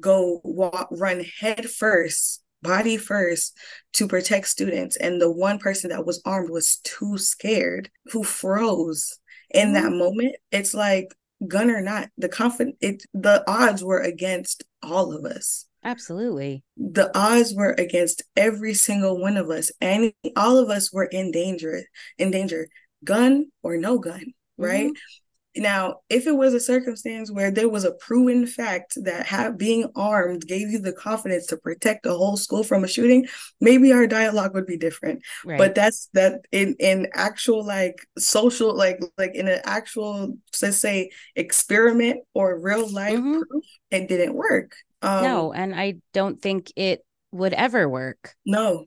[0.01, 3.57] go walk run head first body first
[3.95, 9.19] to protect students and the one person that was armed was too scared who froze
[9.51, 9.75] in mm-hmm.
[9.75, 10.37] that moment.
[10.53, 11.15] It's like
[11.49, 15.67] gun or not the confident it the odds were against all of us.
[15.83, 16.63] Absolutely.
[16.77, 21.31] The odds were against every single one of us and all of us were in
[21.31, 21.85] danger
[22.19, 22.69] in danger.
[23.03, 24.87] Gun or no gun right?
[24.87, 25.30] Mm-hmm.
[25.57, 29.91] Now, if it was a circumstance where there was a proven fact that have, being
[29.97, 33.27] armed gave you the confidence to protect the whole school from a shooting,
[33.61, 35.23] maybe our dialogue would be different.
[35.45, 35.59] Right.
[35.59, 41.11] But that's that in in actual like social like like in an actual let's say
[41.35, 43.41] experiment or real life mm-hmm.
[43.43, 44.77] proof, it didn't work.
[45.03, 48.35] Um, no, and I don't think it would ever work.
[48.45, 48.87] No,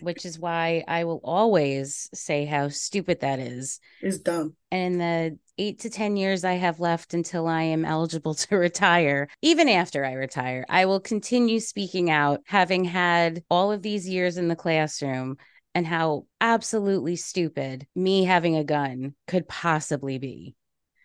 [0.00, 3.80] which is why I will always say how stupid that is.
[4.00, 4.54] It's dumb.
[4.70, 8.56] And in the eight to 10 years I have left until I am eligible to
[8.56, 14.08] retire, even after I retire, I will continue speaking out, having had all of these
[14.08, 15.36] years in the classroom
[15.74, 20.54] and how absolutely stupid me having a gun could possibly be.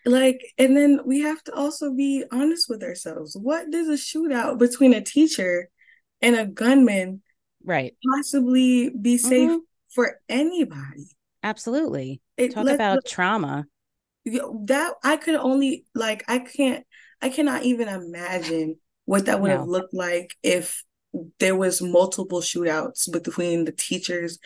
[0.08, 3.36] Like, and then we have to also be honest with ourselves.
[3.40, 5.70] What does a shootout between a teacher
[6.22, 7.22] and a gunman
[7.66, 9.58] right possibly be safe mm-hmm.
[9.90, 11.06] for anybody
[11.44, 13.66] absolutely it, talk about trauma
[14.26, 16.86] that i could only like i can't
[17.22, 18.76] i cannot even imagine
[19.06, 19.58] what that would no.
[19.60, 20.84] have looked like if
[21.40, 24.40] there was multiple shootouts between the teachers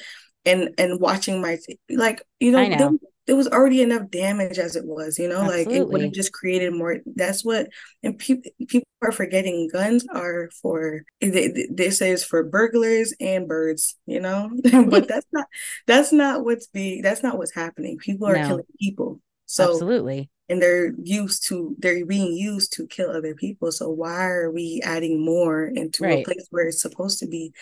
[0.46, 1.58] and and watching my
[1.90, 2.98] like you know, know.
[3.30, 5.66] There, was already enough damage as it was, you know, Absolutely.
[5.66, 6.98] like it would have just created more.
[7.16, 7.68] That's what,
[8.02, 13.48] and people people are forgetting guns are for they, they say it's for burglars and
[13.48, 14.50] birds, you know,
[14.90, 15.48] but that's not
[15.88, 17.98] that's not what's be that's not what's happening.
[17.98, 18.48] People are no.
[18.48, 23.72] killing people, so absolutely, and they're used to they're being used to kill other people.
[23.72, 26.20] So why are we adding more into right.
[26.20, 27.54] a place where it's supposed to be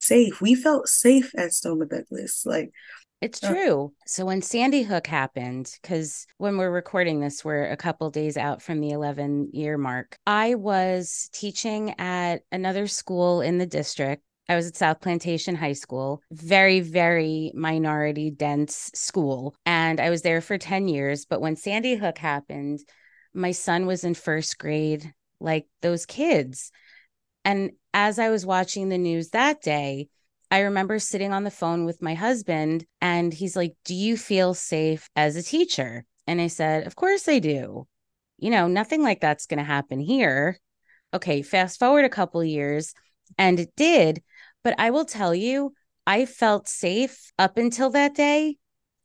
[0.00, 0.40] safe?
[0.40, 2.72] We felt safe at Stoneman Douglas, like
[3.20, 3.92] it's uh, true.
[4.06, 8.62] So when Sandy Hook happened, because when we're recording this, we're a couple days out
[8.62, 10.16] from the 11 year mark.
[10.26, 14.22] I was teaching at another school in the district.
[14.48, 19.54] I was at South Plantation High School, very, very minority dense school.
[19.64, 21.24] And I was there for 10 years.
[21.24, 22.80] But when Sandy Hook happened,
[23.32, 26.70] my son was in first grade, like those kids.
[27.44, 30.08] And as I was watching the news that day,
[30.54, 34.54] I remember sitting on the phone with my husband and he's like, Do you feel
[34.54, 36.04] safe as a teacher?
[36.28, 37.88] And I said, Of course I do.
[38.38, 40.60] You know, nothing like that's going to happen here.
[41.12, 42.94] Okay, fast forward a couple years
[43.36, 44.22] and it did.
[44.62, 45.74] But I will tell you,
[46.06, 48.56] I felt safe up until that day.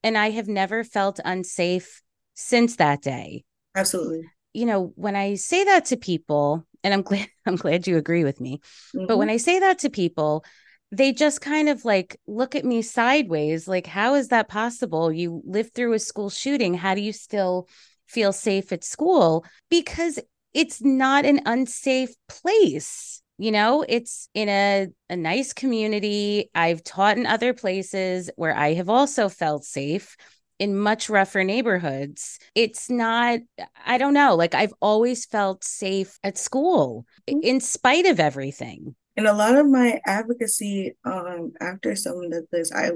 [0.03, 2.03] And I have never felt unsafe
[2.35, 3.43] since that day.
[3.73, 4.21] Absolutely.
[4.53, 8.23] You know, when I say that to people, and I'm glad I'm glad you agree
[8.23, 8.59] with me.
[8.95, 9.07] Mm-hmm.
[9.07, 10.45] But when I say that to people,
[10.91, 15.11] they just kind of like look at me sideways like how is that possible?
[15.11, 16.73] You lived through a school shooting.
[16.73, 17.67] How do you still
[18.07, 19.45] feel safe at school?
[19.69, 20.19] Because
[20.53, 23.83] it's not an unsafe place you know?
[23.87, 26.51] It's in a, a nice community.
[26.53, 30.15] I've taught in other places where i have also felt safe
[30.59, 32.37] in much rougher neighborhoods.
[32.53, 33.39] It's not,
[33.85, 37.39] I don't know, like I've always felt safe at school mm-hmm.
[37.41, 42.71] in spite of everything and a lot of my advocacy um, after some of this,
[42.71, 42.91] I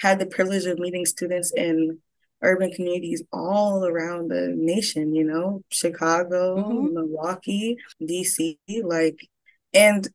[0.00, 2.00] had the privilege of meeting students in
[2.42, 6.94] urban communities all around the nation, you know, Chicago, mm-hmm.
[6.94, 9.28] Milwaukee, DC, like,
[9.72, 10.08] and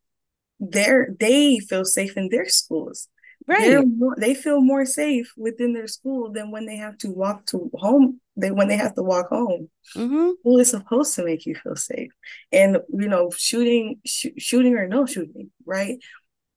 [0.60, 3.08] they're they feel safe in their schools.
[3.48, 3.82] Right.
[3.88, 7.72] More, they feel more safe within their school than when they have to walk to
[7.76, 9.70] home they when they have to walk home.
[9.96, 10.32] Mm-hmm.
[10.40, 12.12] School is supposed to make you feel safe,
[12.52, 15.98] and you know, shooting, sh- shooting or no shooting, right?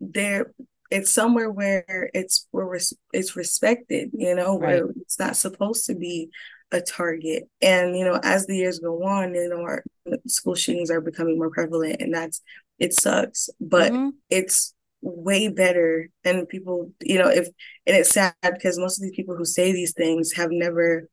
[0.00, 0.52] There,
[0.90, 2.78] it's somewhere where it's where
[3.12, 4.94] it's respected, you know, where right.
[5.00, 6.30] it's not supposed to be
[6.70, 7.48] a target.
[7.60, 9.84] And you know, as the years go on, you know, our
[10.26, 12.40] school shootings are becoming more prevalent, and that's
[12.78, 14.10] it sucks, but mm-hmm.
[14.30, 17.48] it's way better and people you know if
[17.86, 21.08] and it's sad because most of these people who say these things have never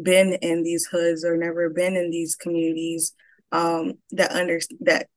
[0.00, 3.12] been in these hoods or never been in these communities
[3.52, 5.08] um that under that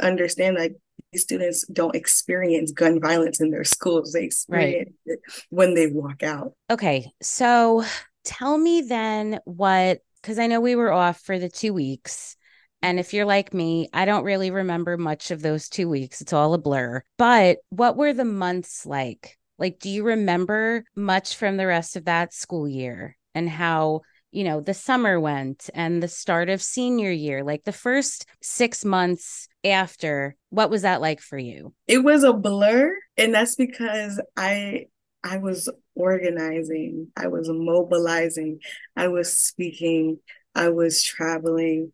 [0.00, 0.76] understand like
[1.12, 5.16] these students don't experience gun violence in their schools they experience right.
[5.16, 7.82] it when they walk out okay so
[8.24, 12.36] tell me then what because i know we were off for the two weeks
[12.82, 16.20] and if you're like me, I don't really remember much of those two weeks.
[16.20, 17.02] It's all a blur.
[17.16, 19.36] But what were the months like?
[19.58, 24.44] Like, do you remember much from the rest of that school year and how, you
[24.44, 27.42] know, the summer went and the start of senior year?
[27.42, 31.74] Like the first six months after, what was that like for you?
[31.86, 32.94] It was a blur.
[33.16, 34.86] And that's because I
[35.24, 38.60] I was organizing, I was mobilizing,
[38.96, 40.20] I was speaking,
[40.54, 41.90] I was traveling,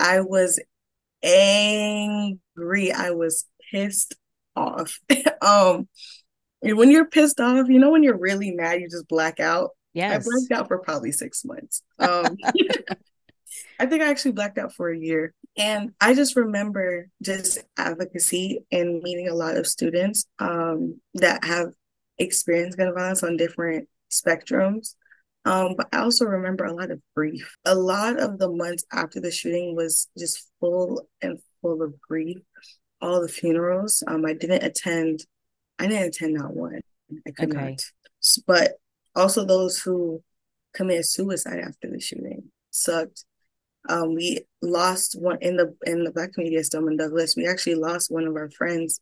[0.00, 0.58] I was
[1.22, 2.92] angry.
[2.92, 4.14] I was pissed
[4.56, 4.98] off.
[5.42, 5.88] um,
[6.60, 9.70] when you're pissed off, you know, when you're really mad, you just black out.
[9.94, 10.26] Yes.
[10.26, 11.82] I blacked out for probably six months.
[11.98, 12.36] Um,
[13.78, 15.34] I think I actually blacked out for a year.
[15.56, 21.72] And I just remember just advocacy and meeting a lot of students um, that have
[22.18, 24.94] experienced gun violence on different spectrums.
[25.44, 27.56] Um, but I also remember a lot of grief.
[27.64, 32.38] A lot of the months after the shooting was just full and full of grief.
[33.00, 34.04] All the funerals.
[34.06, 35.26] Um, I didn't attend.
[35.78, 36.80] I didn't attend not one.
[37.26, 37.70] I could okay.
[37.70, 37.84] not.
[38.46, 38.74] But
[39.14, 40.22] also those who
[40.74, 43.24] committed suicide after the shooting sucked.
[43.88, 47.36] Um, we lost one in the in the Black community at Stoneman Douglas.
[47.36, 49.00] We actually lost one of our friends,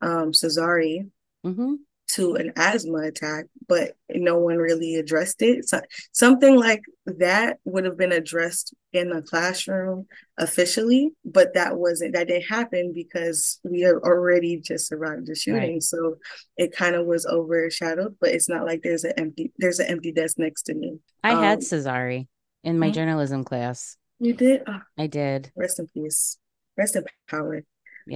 [0.00, 1.10] um, Cesari,
[1.44, 1.74] mm-hmm
[2.06, 5.68] to an asthma attack, but no one really addressed it.
[5.68, 5.80] So
[6.12, 10.06] something like that would have been addressed in the classroom
[10.38, 15.74] officially, but that wasn't that didn't happen because we had already just survived the shooting.
[15.74, 15.82] Right.
[15.82, 16.16] So
[16.56, 20.12] it kind of was overshadowed, but it's not like there's an empty there's an empty
[20.12, 20.98] desk next to me.
[21.22, 22.28] I um, had Cesari
[22.62, 22.94] in my mm-hmm.
[22.94, 23.96] journalism class.
[24.20, 24.62] You did?
[24.66, 25.50] Oh, I did.
[25.56, 26.38] Rest in peace.
[26.76, 27.62] Rest in power.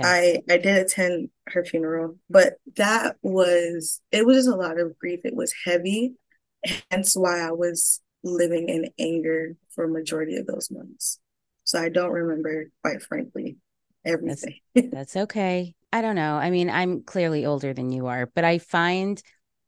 [0.04, 4.98] I I did attend her funeral, but that was it was just a lot of
[4.98, 5.20] grief.
[5.24, 6.14] It was heavy,
[6.90, 11.18] hence why I was living in anger for a majority of those months.
[11.64, 13.56] So I don't remember, quite frankly,
[14.04, 14.58] everything.
[14.74, 15.74] That's, that's okay.
[15.92, 16.36] I don't know.
[16.36, 19.22] I mean, I'm clearly older than you are, but I find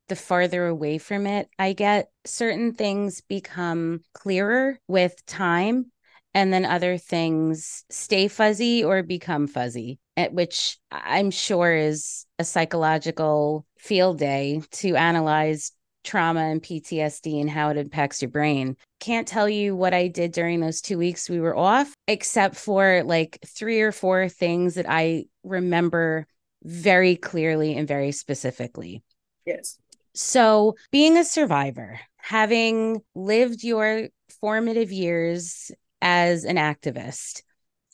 [0.07, 5.90] the farther away from it I get, certain things become clearer with time
[6.33, 9.99] and then other things stay fuzzy or become fuzzy
[10.31, 15.71] which i'm sure is a psychological field day to analyze
[16.03, 18.75] trauma and ptsd and how it impacts your brain.
[18.99, 23.03] Can't tell you what i did during those two weeks we were off except for
[23.03, 26.25] like three or four things that i remember
[26.63, 29.03] very clearly and very specifically.
[29.45, 29.77] Yes.
[30.13, 34.09] So being a survivor having lived your
[34.39, 35.71] formative years
[36.01, 37.43] as an activist.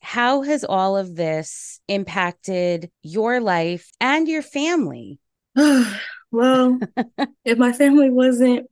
[0.02, 5.20] How has all of this impacted your life and your family?
[6.32, 6.80] well,
[7.46, 8.68] if my family wasn't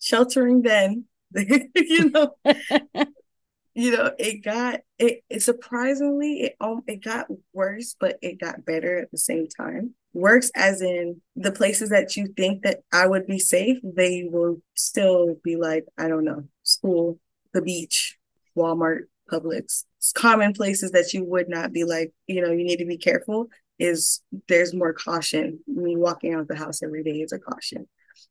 [0.00, 1.04] sheltering then,
[1.34, 2.34] you know,
[3.74, 8.64] you know, it got it, it surprisingly it um it got worse, but it got
[8.64, 9.94] better at the same time.
[10.12, 14.62] Worse as in the places that you think that I would be safe, they will
[14.74, 17.20] still be like, I don't know, school,
[17.52, 18.17] the beach,
[18.58, 19.84] Walmart, Publix,
[20.14, 23.48] common places that you would not be like, you know, you need to be careful
[23.78, 25.60] is there's more caution.
[25.66, 27.86] Me walking out the house every day is a caution.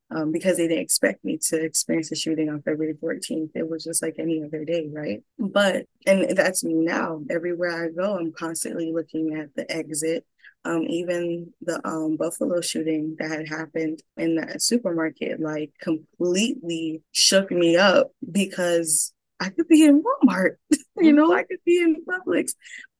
[0.10, 3.52] Um, because they didn't expect me to experience a shooting on February 14th.
[3.56, 5.22] It was just like any other day, right?
[5.38, 7.22] But, and that's me now.
[7.30, 10.26] Everywhere I go, I'm constantly looking at the exit.
[10.66, 17.52] Um, even the um, Buffalo shooting that had happened in that supermarket, like completely shook
[17.52, 20.56] me up because I could be in Walmart,
[20.98, 22.54] you know, I could be in Publix,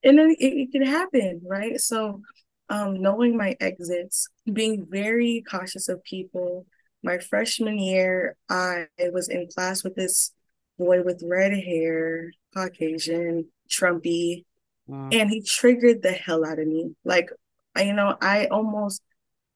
[0.04, 1.80] and then it, it could happen, right?
[1.80, 2.22] So,
[2.70, 6.66] um, knowing my exits, being very cautious of people.
[7.04, 10.34] My freshman year, I was in class with this
[10.78, 14.46] boy with red hair, Caucasian, Trumpy,
[14.88, 15.10] wow.
[15.12, 16.96] and he triggered the hell out of me.
[17.06, 17.30] Like,
[17.78, 19.02] you know, I almost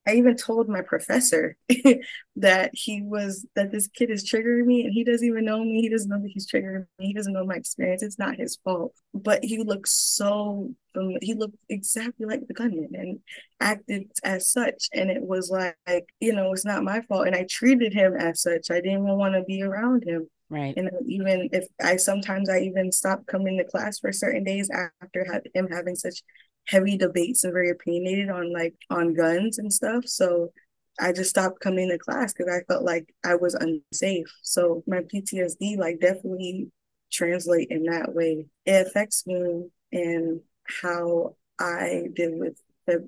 [0.07, 1.55] I even told my professor
[2.35, 5.81] that he was that this kid is triggering me and he doesn't even know me.
[5.81, 7.07] He doesn't know that he's triggering me.
[7.07, 8.01] He doesn't know my experience.
[8.01, 8.95] It's not his fault.
[9.13, 10.73] But he looked so
[11.21, 13.19] he looked exactly like the gunman and
[13.59, 14.89] acted as such.
[14.93, 17.27] And it was like, you know, it's not my fault.
[17.27, 18.71] And I treated him as such.
[18.71, 20.27] I didn't even want to be around him.
[20.49, 20.73] Right.
[20.75, 25.41] And even if I sometimes I even stopped coming to class for certain days after
[25.53, 26.23] him having such
[26.67, 30.05] heavy debates and very opinionated on like on guns and stuff.
[30.05, 30.51] So
[30.99, 34.27] I just stopped coming to class because I felt like I was unsafe.
[34.41, 36.71] So my PTSD like definitely
[37.11, 38.45] translate in that way.
[38.65, 40.41] It affects me and
[40.81, 42.57] how I did with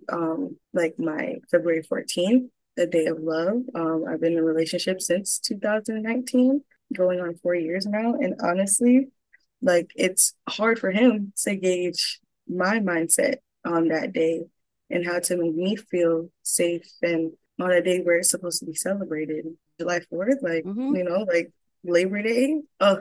[0.10, 3.58] um like my February 14th, the day of love.
[3.76, 6.62] Um, I've been in a relationship since 2019,
[6.94, 8.14] going on four years now.
[8.14, 9.10] And honestly,
[9.62, 13.36] like it's hard for him to gauge my mindset
[13.66, 14.42] on that day
[14.90, 18.66] and how to make me feel safe and on a day where it's supposed to
[18.66, 19.46] be celebrated.
[19.80, 20.96] July 4th, like, mm-hmm.
[20.96, 21.52] you know, like
[21.84, 22.62] Labor Day.
[22.80, 23.00] Oh,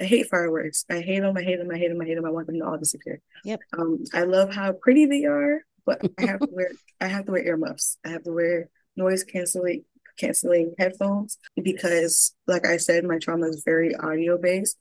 [0.00, 0.84] I hate fireworks.
[0.90, 1.36] I hate them.
[1.36, 1.70] I hate them.
[1.70, 2.00] I hate them.
[2.00, 2.24] I hate them.
[2.24, 3.20] I want them to all disappear.
[3.44, 3.60] Yep.
[3.78, 6.70] Um, I love how pretty they are, but I have to wear
[7.00, 7.98] I have to wear earmuffs.
[8.04, 9.84] I have to wear noise canceling
[10.16, 14.78] canceling headphones because, like I said, my trauma is very audio based.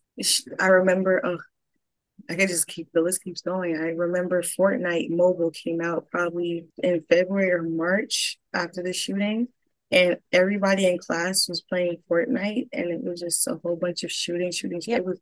[0.60, 1.40] I remember, oh,
[2.30, 3.76] I can just keep the list keeps going.
[3.76, 9.50] I remember Fortnite Mobile came out probably in February or March after the shooting,
[9.92, 14.12] and everybody in class was playing Fortnite, and it was just a whole bunch of
[14.12, 14.82] shooting, shooting.
[14.86, 15.00] Yep.
[15.00, 15.20] It was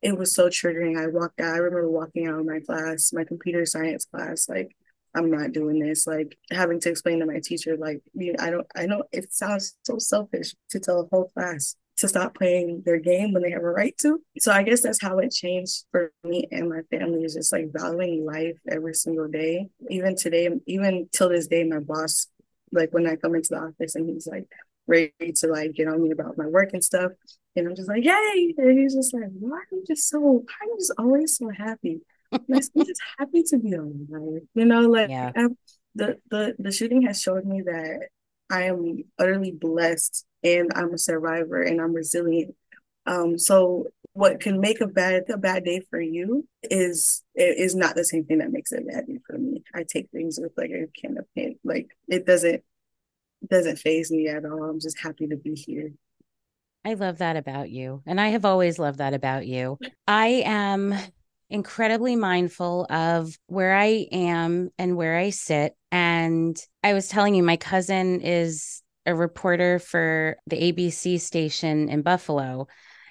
[0.00, 0.96] it was so triggering.
[0.96, 1.54] I walked out.
[1.54, 4.76] I remember walking out of my class, my computer science class, like
[5.14, 6.06] I'm not doing this.
[6.06, 9.32] Like having to explain to my teacher, like you know, I don't, I know it
[9.32, 13.50] sounds so selfish to tell a whole class to stop playing their game when they
[13.50, 14.20] have a right to.
[14.38, 17.72] So I guess that's how it changed for me and my family is just like
[17.72, 19.68] valuing life every single day.
[19.90, 22.28] Even today, even till this day, my boss,
[22.72, 24.46] like when I come into the office and he's like
[24.86, 27.12] ready to like get on me about my work and stuff.
[27.56, 28.54] And I'm just like, hey.
[28.56, 31.50] And he's just like, why are you just so, why are you just always so
[31.50, 32.00] happy?
[32.32, 34.42] I'm just happy to be alive.
[34.54, 35.32] You know, like yeah.
[35.34, 35.56] Um,
[35.94, 38.08] the, the the shooting has showed me that
[38.50, 42.54] I am utterly blessed and I'm a survivor and I'm resilient.
[43.06, 47.94] Um, so what can make a bad a bad day for you is is not
[47.94, 49.62] the same thing that makes it a bad day for me.
[49.74, 51.58] I take things with like a can of paint.
[51.64, 52.62] Like it doesn't
[53.48, 54.64] doesn't phase me at all.
[54.64, 55.92] I'm just happy to be here.
[56.84, 58.02] I love that about you.
[58.06, 59.78] And I have always loved that about you.
[60.06, 60.94] I am
[61.50, 65.74] incredibly mindful of where I am and where I sit.
[65.90, 72.02] And I was telling you, my cousin is a reporter for the ABC station in
[72.02, 72.66] Buffalo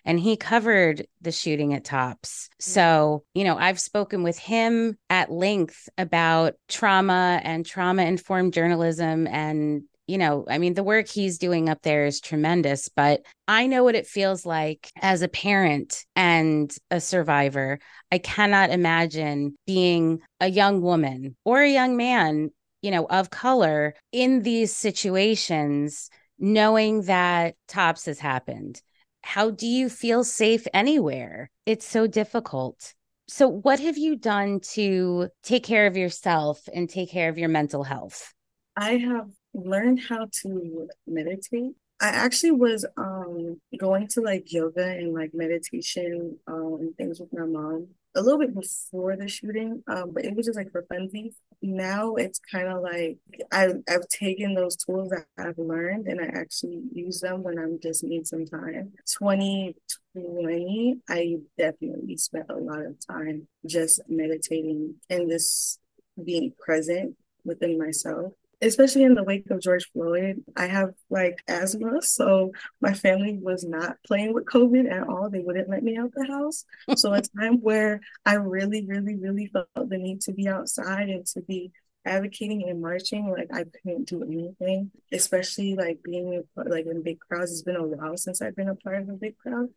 [0.08, 2.48] and he covered the shooting at Tops.
[2.48, 2.72] Mm-hmm.
[2.72, 9.28] So, you know, I've spoken with him at length about trauma and trauma informed journalism
[9.28, 13.68] and you know, I mean, the work he's doing up there is tremendous, but I
[13.68, 17.80] know what it feels like as a parent and a survivor.
[18.12, 22.52] I cannot imagine being a young woman or a young man,
[22.82, 28.82] you know, of color in these situations, knowing that TOPS has happened.
[29.22, 31.50] How do you feel safe anywhere?
[31.66, 32.94] It's so difficult.
[33.28, 37.50] So, what have you done to take care of yourself and take care of your
[37.50, 38.34] mental health?
[38.78, 41.74] I have learned how to meditate.
[42.00, 47.34] I actually was um going to like yoga and like meditation um and things with
[47.34, 47.88] my mom
[48.18, 51.34] a little bit before the shooting, um, but it was just like for funsies.
[51.62, 53.20] Now it's kind of like
[53.52, 57.80] I I've taken those tools that I've learned and I actually use them when I'm
[57.82, 58.94] just need some time.
[59.20, 65.80] 2020, I definitely spent a lot of time just meditating and just
[66.24, 72.02] being present within myself especially in the wake of George Floyd, I have like asthma.
[72.02, 72.52] So
[72.82, 75.30] my family was not playing with COVID at all.
[75.30, 76.66] They wouldn't let me out the house.
[76.96, 81.26] so a time where I really, really, really felt the need to be outside and
[81.28, 81.72] to be
[82.06, 87.52] advocating and marching, like I couldn't do anything, especially like being like in big crowds.
[87.52, 89.68] It's been a while since I've been a part of a big crowd.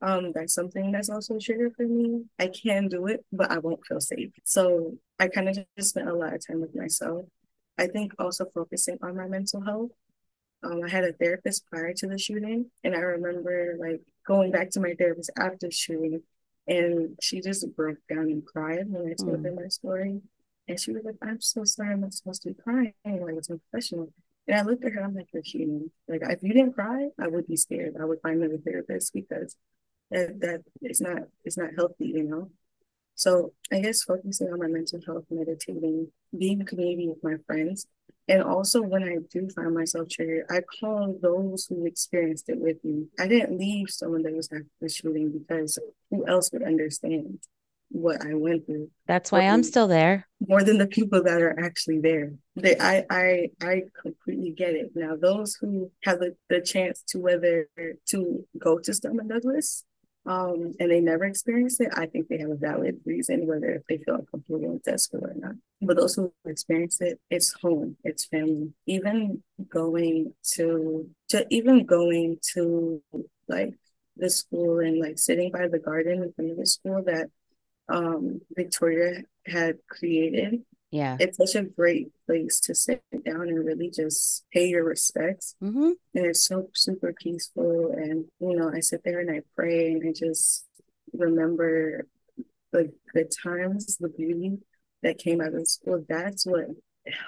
[0.00, 2.24] Um, that's something that's also a trigger for me.
[2.38, 4.30] I can do it, but I won't feel safe.
[4.44, 7.24] So I kind of just spent a lot of time with myself
[7.78, 9.90] I think also focusing on my mental health.
[10.64, 14.70] Um, I had a therapist prior to the shooting, and I remember like going back
[14.70, 16.22] to my therapist after shooting,
[16.66, 19.44] and she just broke down and cried when I told mm.
[19.44, 20.20] her my story.
[20.66, 22.92] And she was like, "I'm so sorry, I'm not supposed to be crying.
[23.04, 24.12] Like it's unprofessional."
[24.48, 25.92] And I looked at her, I'm like, "You're human.
[26.08, 27.94] Like if you didn't cry, I would be scared.
[28.00, 29.54] I would find another therapist because
[30.10, 32.50] that that is not it's not healthy, you know."
[33.18, 36.06] So I guess focusing on my mental health, meditating,
[36.38, 37.84] being in community with my friends.
[38.28, 42.76] And also, when I do find myself triggered, I call those who experienced it with
[42.84, 43.06] me.
[43.18, 47.40] I didn't leave someone that was after the shooting because who else would understand
[47.88, 48.90] what I went through?
[49.08, 50.28] That's why I'm still there.
[50.46, 52.34] More than the people that are actually there.
[52.54, 54.92] They, I, I, I completely get it.
[54.94, 57.68] Now, those who have the, the chance to whether
[58.10, 59.84] to go to Stoneman Douglas
[60.26, 63.86] um, and they never experience it, I think they have a valid reason whether if
[63.86, 65.54] they feel uncomfortable going to school or not.
[65.80, 68.72] But those who experience it, it's home, it's family.
[68.86, 73.02] Even going to to even going to
[73.48, 73.74] like
[74.16, 77.28] the school and like sitting by the garden in front of the school that
[77.88, 81.16] um, Victoria had created yeah.
[81.20, 85.54] It's such a great place to sit down and really just pay your respects.
[85.62, 85.90] Mm-hmm.
[86.14, 87.92] And it's so super peaceful.
[87.92, 90.66] And, you know, I sit there and I pray and I just
[91.12, 92.06] remember
[92.72, 94.58] the good times, the beauty
[95.02, 96.04] that came out of school.
[96.08, 96.66] That's what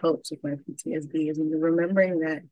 [0.02, 2.42] helps with my PTSD is remembering that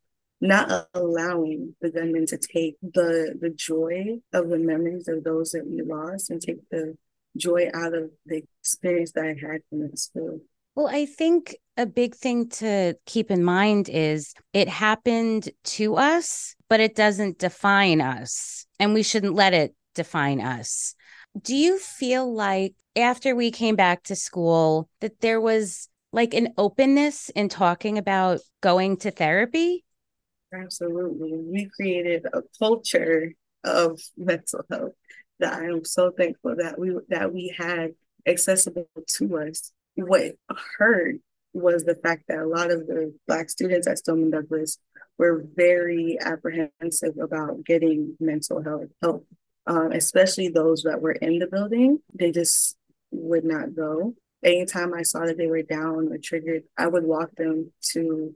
[0.40, 5.66] not allowing the gunman to take the the joy of the memories of those that
[5.66, 6.96] we lost and take the
[7.36, 10.40] joy out of the experience that I had from that school.
[10.78, 16.54] Well, I think a big thing to keep in mind is it happened to us,
[16.68, 20.94] but it doesn't define us, and we shouldn't let it define us.
[21.42, 26.54] Do you feel like after we came back to school that there was like an
[26.56, 29.84] openness in talking about going to therapy?
[30.54, 31.32] Absolutely.
[31.44, 33.32] We created a culture
[33.64, 34.92] of mental health
[35.40, 37.94] that I am so thankful that we that we had
[38.28, 40.36] accessible to us what
[40.78, 41.16] hurt
[41.52, 44.78] was the fact that a lot of the Black students at Stoneman Douglas
[45.18, 49.26] were very apprehensive about getting mental health help,
[49.66, 51.98] um, especially those that were in the building.
[52.14, 52.76] They just
[53.10, 54.14] would not go.
[54.44, 58.34] Anytime I saw that they were down or triggered, I would walk them to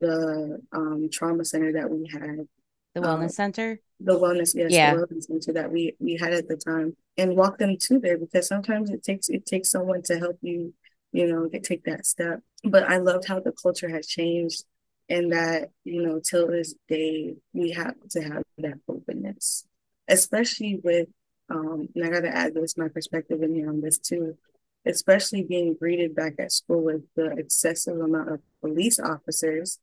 [0.00, 2.48] the um, trauma center that we had.
[2.94, 3.80] The wellness um, center?
[4.00, 4.94] The wellness, yes, yeah.
[4.94, 8.18] the wellness center that we we had at the time, and walk them to there
[8.18, 10.72] because sometimes it takes it takes someone to help you
[11.12, 12.40] you know, they take that step.
[12.64, 14.64] But I loved how the culture has changed
[15.08, 19.66] and that, you know, till this day, we have to have that openness,
[20.08, 21.08] especially with,
[21.50, 24.38] um, and I got to add this, my perspective in here on this too,
[24.86, 29.78] especially being greeted back at school with the excessive amount of police officers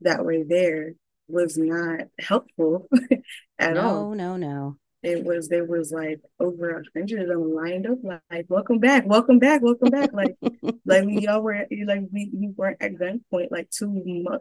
[0.00, 0.94] that were there
[1.28, 2.88] was not helpful
[3.58, 4.14] at no, all.
[4.14, 7.98] No, no, no it was there was like over a hundred of them lined up
[8.30, 10.12] like welcome back welcome back welcome back.
[10.12, 10.36] Like
[10.86, 13.90] like we all were like we, we weren't at gunpoint like two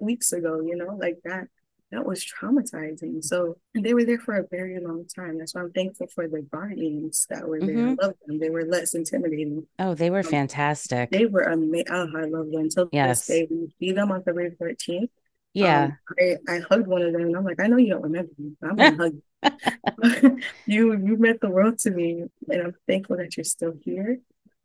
[0.02, 0.96] weeks ago you know?
[0.96, 1.48] Like that
[1.92, 3.22] that was traumatizing.
[3.22, 5.38] So they were there for a very long time.
[5.40, 7.76] That's why i'm thankful for the guardians that were there.
[7.76, 8.00] Mm-hmm.
[8.00, 8.40] i love them.
[8.40, 9.66] They were less intimidating.
[9.80, 11.10] Oh they were um, fantastic.
[11.10, 13.26] they were amazing oh, i love them until yes.
[13.26, 15.10] they we see them on february 13th
[15.54, 15.84] yeah.
[15.84, 18.32] Um, I, I hugged one of them and i'm like i know you don't remember
[18.38, 19.22] me i'm gonna hug you
[20.66, 24.20] you you meant the world to me, and I'm thankful that you're still here.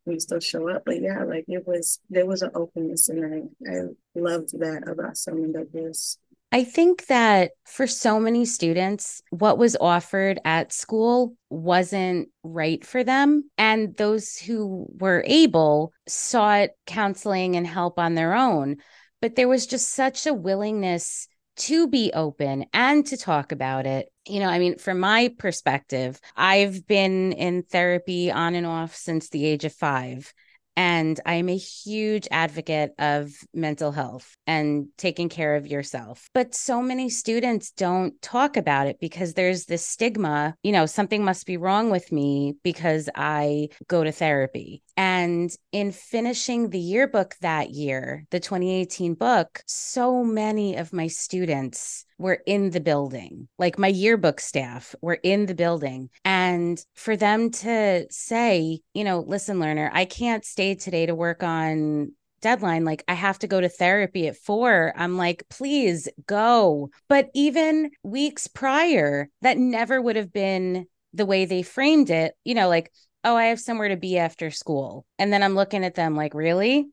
[0.05, 3.69] You still show up, but yeah, like it was there was an openness, and I
[3.69, 3.81] I
[4.15, 6.17] loved that about someone that was.
[6.49, 13.03] I think that for so many students, what was offered at school wasn't right for
[13.03, 13.51] them.
[13.57, 18.77] And those who were able sought counseling and help on their own.
[19.21, 24.09] But there was just such a willingness to be open and to talk about it.
[24.27, 29.29] You know, I mean, from my perspective, I've been in therapy on and off since
[29.29, 30.33] the age of five.
[30.77, 36.29] And I'm a huge advocate of mental health and taking care of yourself.
[36.35, 41.25] But so many students don't talk about it because there's this stigma, you know, something
[41.25, 44.83] must be wrong with me because I go to therapy.
[44.95, 52.05] And in finishing the yearbook that year, the 2018 book, so many of my students
[52.17, 53.47] were in the building.
[53.57, 56.09] Like my yearbook staff were in the building.
[56.25, 61.43] And for them to say, you know, listen, learner, I can't stay today to work
[61.43, 62.85] on deadline.
[62.85, 66.89] Like i have to go to therapy at 4 i'm like please go.
[67.07, 72.33] But even weeks prior that never would have been the way they framed it.
[72.43, 72.91] You know like
[73.23, 75.05] oh i have somewhere to be after school.
[75.17, 76.87] And then i'm looking at them like really?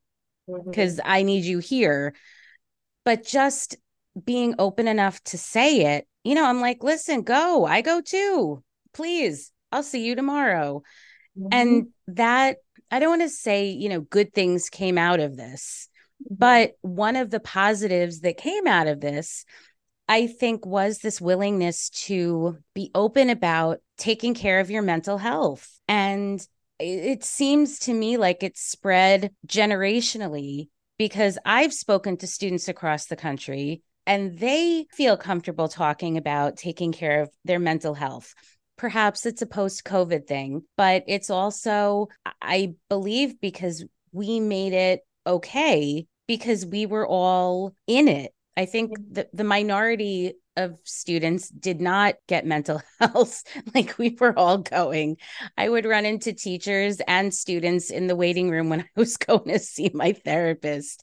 [0.46, 1.10] Because mm-hmm.
[1.10, 2.14] i need you here.
[3.04, 3.76] But just
[4.22, 7.64] being open enough to say it, you know, I'm like, listen, go.
[7.64, 8.62] I go too.
[8.92, 9.52] Please.
[9.72, 10.82] I'll see you tomorrow.
[11.36, 11.48] Mm-hmm.
[11.52, 12.58] And that
[12.90, 15.88] I don't want to say, you know, good things came out of this,
[16.22, 16.36] mm-hmm.
[16.38, 19.44] but one of the positives that came out of this,
[20.08, 25.68] I think, was this willingness to be open about taking care of your mental health.
[25.88, 26.46] And
[26.78, 33.16] it seems to me like it's spread generationally because I've spoken to students across the
[33.16, 38.34] country and they feel comfortable talking about taking care of their mental health.
[38.76, 42.08] Perhaps it's a post COVID thing, but it's also,
[42.42, 48.32] I believe, because we made it okay because we were all in it.
[48.56, 49.14] I think mm-hmm.
[49.14, 53.42] the, the minority of students did not get mental health
[53.74, 55.16] like we were all going.
[55.56, 59.48] I would run into teachers and students in the waiting room when I was going
[59.48, 61.02] to see my therapist.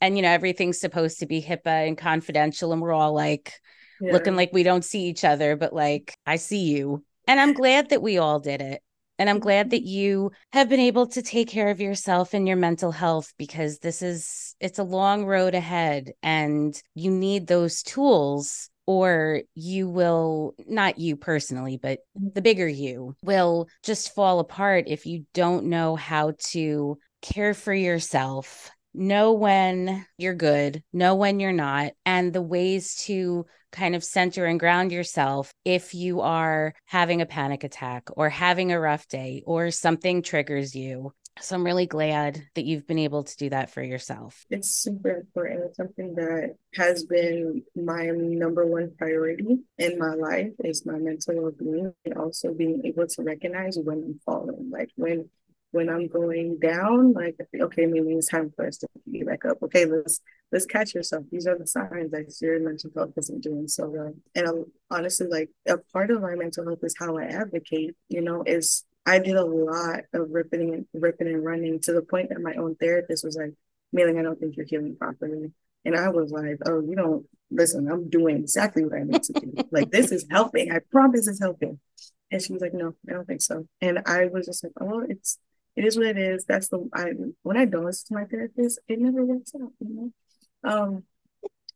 [0.00, 2.72] And, you know, everything's supposed to be HIPAA and confidential.
[2.72, 3.52] And we're all like
[4.00, 4.12] yeah.
[4.12, 7.04] looking like we don't see each other, but like, I see you.
[7.26, 8.82] And I'm glad that we all did it.
[9.18, 9.88] And I'm glad that mm-hmm.
[9.88, 14.02] you have been able to take care of yourself and your mental health because this
[14.02, 20.98] is, it's a long road ahead and you need those tools or you will not
[20.98, 22.28] you personally but mm-hmm.
[22.34, 27.74] the bigger you will just fall apart if you don't know how to care for
[27.74, 34.02] yourself know when you're good know when you're not and the ways to kind of
[34.02, 39.06] center and ground yourself if you are having a panic attack or having a rough
[39.08, 43.50] day or something triggers you so I'm really glad that you've been able to do
[43.50, 44.46] that for yourself.
[44.48, 45.64] It's super important.
[45.66, 51.42] It's something that has been my number one priority in my life is my mental
[51.42, 54.70] well-being and also being able to recognize when I'm falling.
[54.70, 55.28] Like when
[55.76, 59.62] when I'm going down, like okay, maybe it's time for us to get back up.
[59.62, 60.20] Okay, let's
[60.50, 61.24] let's catch yourself.
[61.30, 64.14] These are the signs that your mental health isn't doing so well.
[64.34, 67.94] And I'm, honestly, like a part of my mental health is how I advocate.
[68.08, 72.02] You know, is I did a lot of ripping and ripping and running to the
[72.02, 73.52] point that my own therapist was like,
[73.92, 75.52] Mei-Ling, I don't think you're healing properly.
[75.84, 79.32] And I was like, oh, you don't listen, I'm doing exactly what I need to
[79.34, 79.54] do.
[79.70, 80.72] like this is helping.
[80.72, 81.78] I promise it's helping.
[82.30, 83.66] And she was like, no, I don't think so.
[83.80, 85.38] And I was just like, oh, it's
[85.76, 86.44] it is what it is.
[86.44, 87.12] That's the I
[87.42, 90.12] when I don't listen to my therapist, it never works out, you know.
[90.64, 91.04] Um,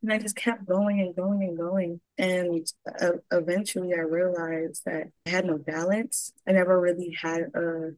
[0.02, 2.00] and I just kept going and going and going.
[2.16, 2.66] And
[3.00, 6.32] uh, eventually I realized that I had no balance.
[6.48, 7.90] I never really had a,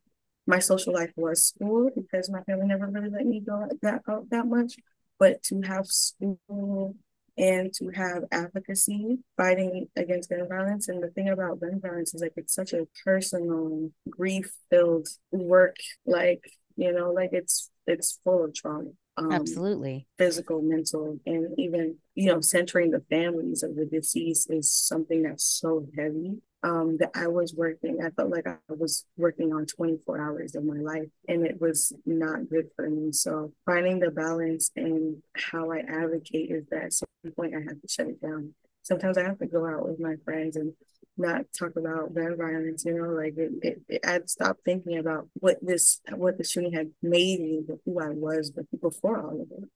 [0.46, 4.30] my social life was school because my family never really let me go that out
[4.30, 4.74] that much.
[5.18, 6.96] But to have school
[7.38, 10.88] and to have advocacy fighting against gun violence.
[10.88, 15.76] And the thing about gun violence is like it's such a personal, grief filled work.
[16.06, 16.44] Like,
[16.76, 22.26] you know, like it's it's full of trauma um, absolutely physical mental and even you
[22.26, 27.26] know centering the families of the deceased is something that's so heavy um, that i
[27.26, 31.44] was working i felt like i was working on 24 hours of my life and
[31.44, 36.64] it was not good for me so finding the balance and how i advocate is
[36.70, 39.66] that at some point i have to shut it down sometimes i have to go
[39.66, 40.72] out with my friends and
[41.16, 45.28] not talk about gun violence, you know, like it, it, it, I'd stop thinking about
[45.34, 49.50] what this, what the shooting had made me, but who I was before all of
[49.50, 49.68] it.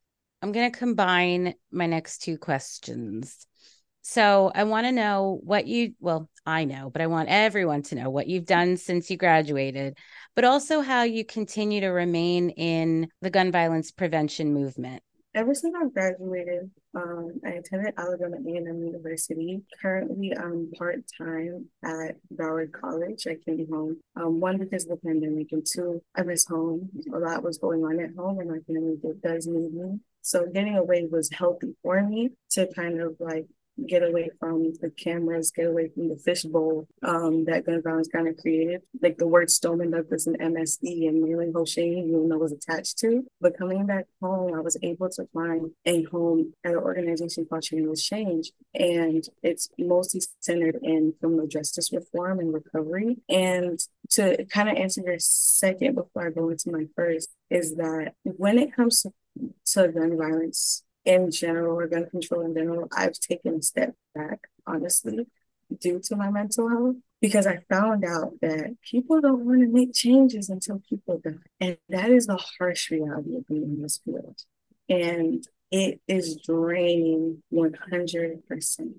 [0.43, 3.47] I'm going to combine my next two questions.
[4.09, 7.97] So I want to know what you, well, I know, but I want everyone to
[7.97, 9.99] know what you've done since you graduated,
[10.37, 15.03] but also how you continue to remain in the gun violence prevention movement
[15.37, 19.61] ever since I graduated, um, I attended Alabama A&M University.
[19.83, 23.27] Currently, I'm part-time at Broward College.
[23.27, 26.89] I came home, um, one, because of the pandemic, and two, I miss home.
[27.15, 30.01] A lot was going on at home, and my family does need me.
[30.23, 33.47] So getting away was healthy for me to kind of like
[33.87, 38.29] get away from the cameras, get away from the fishbowl um, that gun violence kind
[38.29, 38.83] of created.
[39.03, 42.99] Like the word Stoneman Douglas and MSD and Mei-Ling Ho Shing, you know, was attached
[42.99, 43.25] to.
[43.41, 47.63] But coming back home, I was able to find a home at an organization called
[47.63, 48.51] Chainless Change.
[48.75, 53.19] And it's mostly centered in criminal justice reform and recovery.
[53.29, 53.79] And
[54.11, 58.59] to kind of answer your second before I go into my first, is that when
[58.59, 59.05] it comes
[59.67, 64.49] to gun violence, in general or gun control in general, I've taken a step back,
[64.67, 65.27] honestly,
[65.81, 69.95] due to my mental health, because I found out that people don't want to make
[69.95, 71.33] changes until people die.
[71.61, 74.37] And that is the harsh reality of being in this field.
[74.89, 78.41] And it is draining 100%.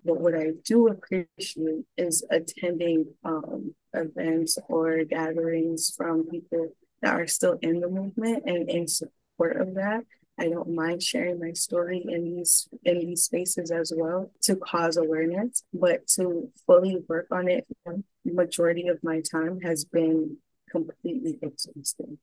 [0.03, 6.69] But what I do appreciate is attending um, events or gatherings from people
[7.01, 10.03] that are still in the movement and in support of that
[10.39, 14.97] I don't mind sharing my story in these in these spaces as well to cause
[14.97, 20.37] awareness, but to fully work on it, the majority of my time has been
[20.69, 22.19] completely exhausting.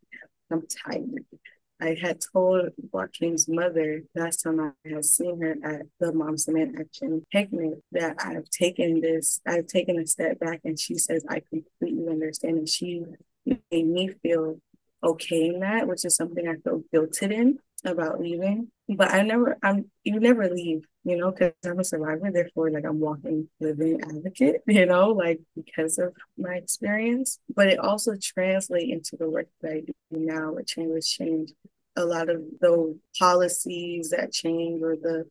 [0.50, 1.24] I'm tired.
[1.80, 6.76] I had told Joaquin's mother last time I had seen her at the Moms Demand
[6.78, 11.42] Action picnic that I've taken this, I've taken a step back, and she says I
[11.50, 13.02] completely understand, and she
[13.44, 14.60] made me feel
[15.02, 19.58] okay in that, which is something I feel guilted in about leaving, but I never,
[19.62, 22.30] I'm, you never leave, you know, because I'm a survivor.
[22.30, 27.38] Therefore, like I'm walking, living advocate, you know, like because of my experience.
[27.54, 31.52] But it also translates into the work that I do now, which change, change
[31.96, 35.26] a lot of the policies that change or the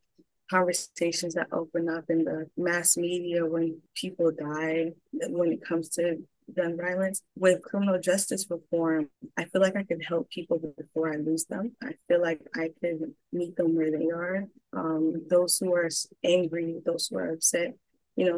[0.50, 6.18] conversations that open up in the mass media when people die when it comes to
[6.56, 11.18] gun violence with criminal justice reform i feel like i could help people before i
[11.18, 11.72] lose them.
[11.82, 14.46] I feel like i could meet them where they are.
[14.74, 15.90] Um, those who are
[16.24, 17.76] angry those who are upset
[18.16, 18.38] you know,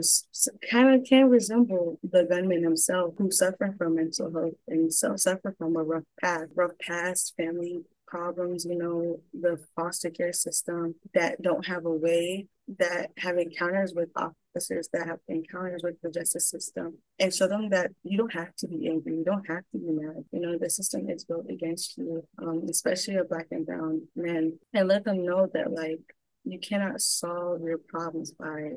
[0.71, 5.53] kind of can resemble the gunman himself who suffer from mental health and so suffer
[5.57, 11.41] from a rough past, rough past, family problems, you know, the foster care system that
[11.41, 12.47] don't have a way
[12.79, 17.69] that have encounters with officers that have encounters with the justice system and show them
[17.69, 20.23] that you don't have to be angry, you don't have to be mad.
[20.31, 24.57] You know, the system is built against you, um, especially a black and brown men,
[24.73, 25.99] and let them know that like
[26.43, 28.71] you cannot solve your problems by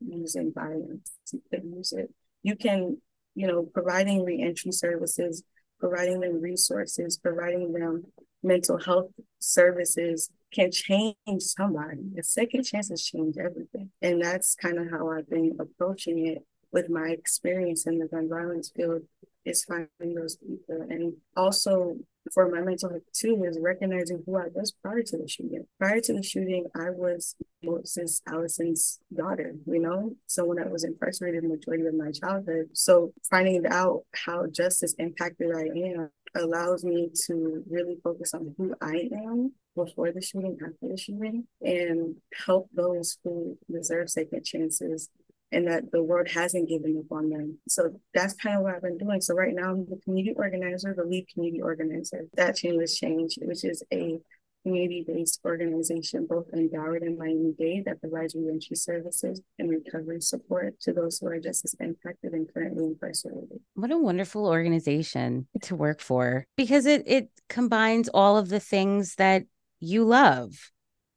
[0.00, 1.12] using violence.
[1.32, 1.40] You
[1.76, 2.12] use it.
[2.42, 2.98] You can,
[3.34, 5.42] you know, providing reentry services,
[5.78, 8.04] providing them resources, providing them
[8.42, 12.10] mental health services can change somebody.
[12.18, 13.90] A second chance chances change everything.
[14.02, 18.28] And that's kind of how I've been approaching it with my experience in the gun
[18.28, 19.02] violence field
[19.44, 20.86] is finding those people.
[20.88, 21.96] And also
[22.32, 25.66] for my mental health too is recognizing who I was prior to the shooting.
[25.78, 31.42] Prior to the shooting, I was Moses Allison's daughter, you know, someone that was incarcerated
[31.44, 32.70] the majority of my childhood.
[32.74, 38.74] So finding out how justice impacted I am allows me to really focus on who
[38.80, 42.16] I am before the shooting, after the shooting, and
[42.46, 45.08] help those who deserve second chances
[45.52, 47.58] and that the world hasn't given up on them.
[47.68, 49.20] So that's kind of what I've been doing.
[49.20, 52.26] So right now I'm the community organizer, the lead community organizer.
[52.34, 54.18] That Chainless Change, which is a
[54.64, 60.92] community-based organization both in Broward and Miami-Dade that provides reentry services and recovery support to
[60.92, 63.60] those who are just as impacted and currently incarcerated.
[63.74, 69.14] What a wonderful organization to work for because it it combines all of the things
[69.16, 69.44] that
[69.80, 70.70] you love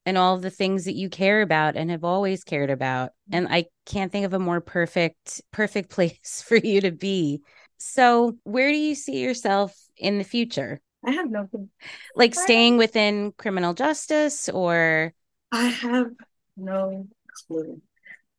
[0.06, 3.10] and all of the things that you care about and have always cared about.
[3.10, 3.36] Mm-hmm.
[3.36, 7.42] And I can't think of a more perfect, perfect place for you to be.
[7.78, 10.80] So, where do you see yourself in the future?
[11.06, 11.70] I have no clue.
[12.16, 15.14] like staying within criminal justice or
[15.52, 16.12] I have
[16.58, 17.08] no
[17.48, 17.82] clue.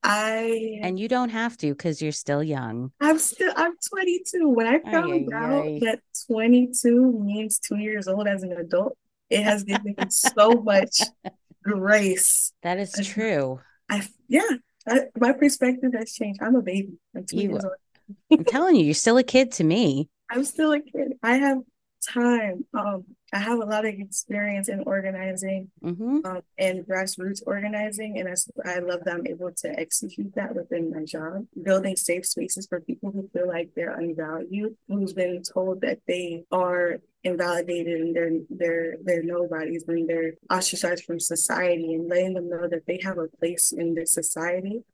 [0.03, 2.93] I and you don't have to because you're still young.
[3.01, 4.49] I'm still I'm 22.
[4.49, 5.79] When I found aye, out aye.
[5.83, 8.99] that 22 means two years old as an adult,
[9.31, 11.01] it has given me so much
[11.63, 12.53] grace.
[12.63, 13.61] That is true.
[13.89, 14.49] I yeah,
[14.87, 16.41] I, my perspective has changed.
[16.43, 16.99] I'm a baby.
[17.17, 17.75] I'm two you, years old.
[18.31, 20.11] I'm telling you, you're still a kid to me.
[20.31, 21.15] I'm still a kid.
[21.23, 21.59] I have
[22.05, 22.65] time.
[22.75, 26.19] Um, I have a lot of experience in organizing mm-hmm.
[26.25, 30.91] um, and grassroots organizing, and I, I love that I'm able to execute that within
[30.91, 31.47] my job.
[31.61, 36.45] Building safe spaces for people who feel like they're unvalued, who's been told that they
[36.53, 42.49] are invalidated and they're they're they're nobodies when they're ostracized from society, and letting them
[42.49, 44.85] know that they have a place in this society.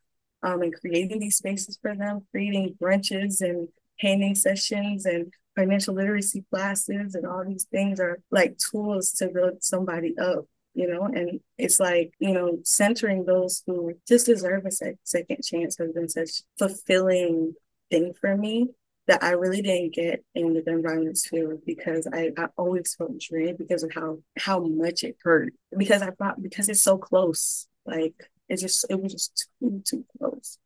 [0.42, 3.68] Um, and creating these spaces for them, creating brunches and
[4.00, 9.62] painting sessions and financial literacy classes and all these things are like tools to build
[9.62, 11.04] somebody up you know?
[11.04, 15.92] And it's like you know centering those who just deserve a sec- second chance has
[15.92, 17.54] been such fulfilling
[17.90, 18.68] thing for me
[19.06, 23.18] that I really didn't get in the gun violence field because I, I always felt
[23.18, 25.52] drained because of how how much it hurt.
[25.76, 28.14] Because I thought because it's so close like
[28.48, 30.58] it just it was just too too close.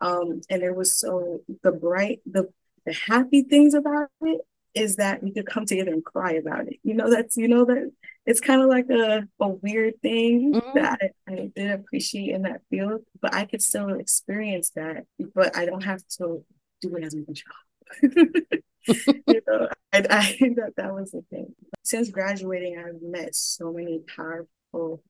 [0.00, 2.48] Um and it was so the bright the
[2.86, 4.40] the happy things about it
[4.74, 6.76] is that we could come together and cry about it.
[6.82, 7.90] You know, that's, you know, that
[8.26, 10.78] it's kind of like a, a weird thing mm-hmm.
[10.78, 15.04] that I, I did appreciate in that field, but I could still experience that,
[15.34, 16.44] but I don't have to
[16.80, 18.02] do it as my job.
[19.26, 21.54] you know, I, I think that that was the thing.
[21.82, 25.02] Since graduating, I've met so many powerful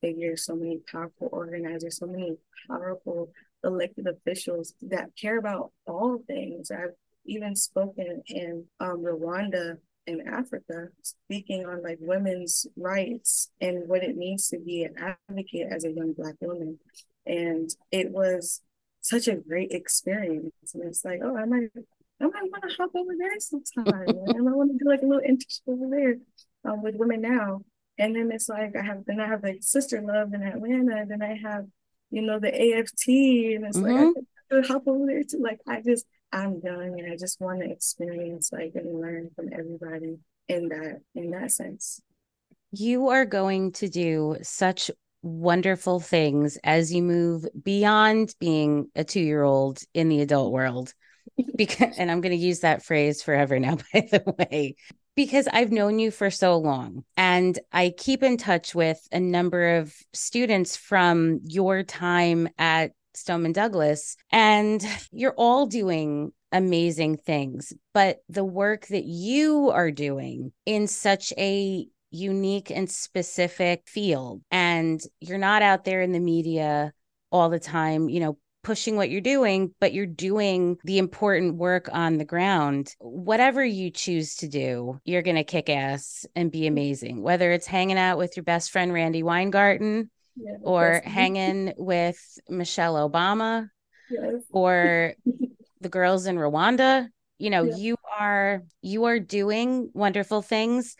[0.00, 2.36] figures, so many powerful organizers, so many
[2.68, 3.32] powerful
[3.64, 6.70] elected officials that care about all things.
[6.70, 14.02] I've even spoken in um, Rwanda in Africa, speaking on like women's rights and what
[14.02, 16.78] it means to be an advocate as a young Black woman.
[17.26, 18.62] And it was
[19.02, 20.52] such a great experience.
[20.74, 21.68] And it's like, oh, I might,
[22.20, 23.86] I might want to hop over there sometime.
[24.28, 26.16] I might want to do like a little internship over there
[26.64, 27.60] um, with women now.
[27.98, 31.04] And then it's like I have then I have like sister love in Atlanta.
[31.06, 31.66] Then I have,
[32.10, 33.82] you know, the AFT, and it's mm-hmm.
[33.82, 34.56] like I mm-hmm.
[34.56, 35.40] could hop over there too.
[35.40, 39.48] Like I just I'm young and I just want to experience like and learn from
[39.52, 40.18] everybody
[40.48, 42.00] in that in that sense.
[42.70, 44.90] You are going to do such
[45.22, 50.92] wonderful things as you move beyond being a two year old in the adult world.
[51.54, 54.74] Because, and I'm going to use that phrase forever now, by the way,
[55.14, 59.76] because I've known you for so long and I keep in touch with a number
[59.76, 67.72] of students from your time at Stoneman Douglas, and you're all doing amazing things.
[67.92, 75.00] But the work that you are doing in such a unique and specific field, and
[75.20, 76.92] you're not out there in the media
[77.30, 81.88] all the time, you know, pushing what you're doing, but you're doing the important work
[81.92, 82.94] on the ground.
[82.98, 87.22] Whatever you choose to do, you're going to kick ass and be amazing.
[87.22, 90.10] Whether it's hanging out with your best friend, Randi Weingarten,
[90.62, 93.68] or hanging with Michelle Obama,
[94.10, 94.42] yes.
[94.50, 95.14] or
[95.80, 97.08] the girls in Rwanda.
[97.38, 100.96] You know, you are you are doing wonderful things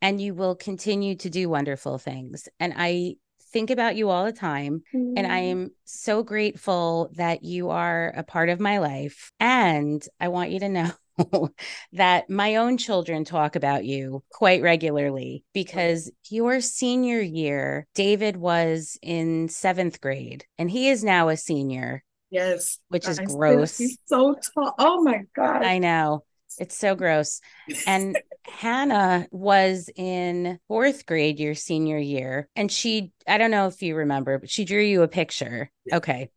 [0.00, 2.48] and you will continue to do wonderful things.
[2.58, 3.16] And I
[3.52, 4.82] think about you all the time.
[4.94, 5.14] Mm-hmm.
[5.16, 5.50] And I mm.
[5.50, 9.32] am so grateful that you are a part of my life.
[9.40, 10.90] And I want you to know
[11.92, 18.98] that my own children talk about you quite regularly because your senior year, David was
[19.02, 22.02] in seventh grade and he is now a senior.
[22.30, 22.78] Yes.
[22.88, 23.76] Which is I gross.
[23.76, 24.74] He's so tall.
[24.78, 25.64] Oh my God.
[25.64, 26.24] I know.
[26.58, 27.40] It's so gross.
[27.86, 32.48] And Hannah was in fourth grade your senior year.
[32.56, 35.70] And she, I don't know if you remember, but she drew you a picture.
[35.92, 36.30] Okay.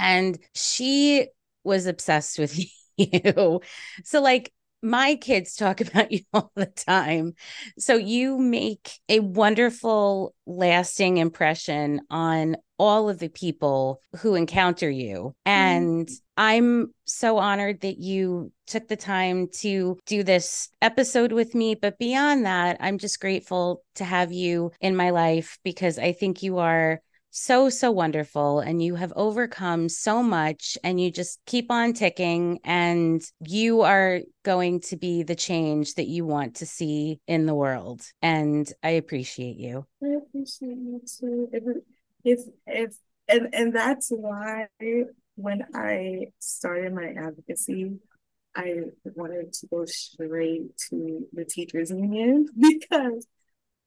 [0.00, 1.28] and she
[1.64, 2.66] was obsessed with you.
[4.04, 7.34] So, like, my kids talk about you all the time.
[7.78, 15.34] So you make a wonderful, lasting impression on all of the people who encounter you.
[15.44, 16.14] And mm-hmm.
[16.36, 21.74] I'm so honored that you took the time to do this episode with me.
[21.74, 26.42] But beyond that, I'm just grateful to have you in my life because I think
[26.44, 27.00] you are
[27.30, 28.60] so, so wonderful.
[28.60, 32.60] And you have overcome so much and you just keep on ticking.
[32.64, 37.54] And you are going to be the change that you want to see in the
[37.54, 38.02] world.
[38.22, 39.86] And I appreciate you.
[40.02, 41.48] I appreciate you too.
[42.24, 42.94] If, if,
[43.28, 44.66] and, and that's why
[45.36, 47.98] when I started my advocacy,
[48.54, 48.74] I
[49.04, 53.26] wanted to go straight to the teachers union because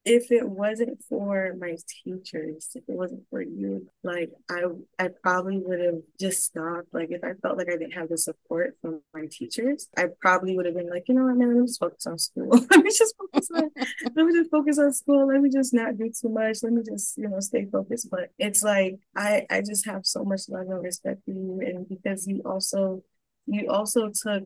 [0.04, 4.64] if it wasn't for my teachers, if it wasn't for you, like I
[4.98, 6.88] I probably would have just stopped.
[6.92, 10.56] Like if I felt like I didn't have the support from my teachers, I probably
[10.56, 12.50] would have been like, you know what, man, let me just focus on school.
[12.72, 13.70] let me just focus on
[14.16, 15.28] let me just focus on school.
[15.28, 16.58] Let me just not do too much.
[16.64, 18.10] Let me just, you know, stay focused.
[18.10, 21.62] But it's like I I just have so much love and respect for you.
[21.64, 23.04] And because you also
[23.46, 24.46] you also took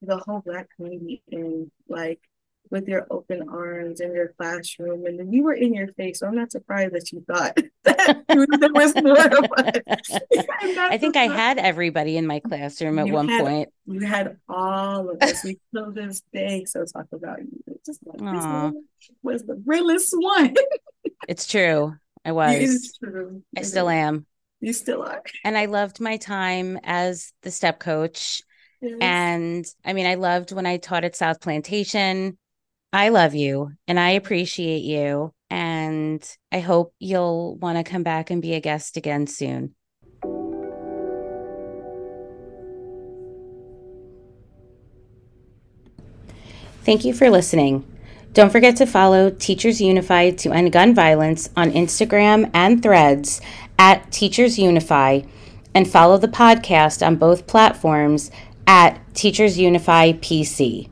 [0.00, 2.20] the whole black community and like
[2.72, 6.20] with your open arms in your classroom, and then you were in your face.
[6.20, 7.54] So I'm not surprised that you thought
[7.84, 10.18] that there was more of us.
[10.90, 13.68] I think I had everybody in my classroom at you one had, point.
[13.86, 15.44] You had all of us.
[15.44, 17.62] We still this big, so talk about you.
[17.84, 18.72] Just like,
[19.22, 20.54] was the realest one.
[21.28, 21.94] it's true.
[22.24, 22.54] I was.
[22.54, 23.42] It is true.
[23.56, 24.24] I still am.
[24.60, 25.22] You still are.
[25.44, 28.42] And I loved my time as the step coach.
[28.80, 28.96] Yes.
[29.00, 32.38] And I mean, I loved when I taught at South Plantation.
[32.92, 35.32] I love you and I appreciate you.
[35.48, 39.74] And I hope you'll want to come back and be a guest again soon.
[46.84, 47.86] Thank you for listening.
[48.32, 53.40] Don't forget to follow Teachers Unified to End Gun Violence on Instagram and threads
[53.78, 55.20] at Teachers Unify
[55.74, 58.30] and follow the podcast on both platforms
[58.66, 60.91] at Teachers Unify PC.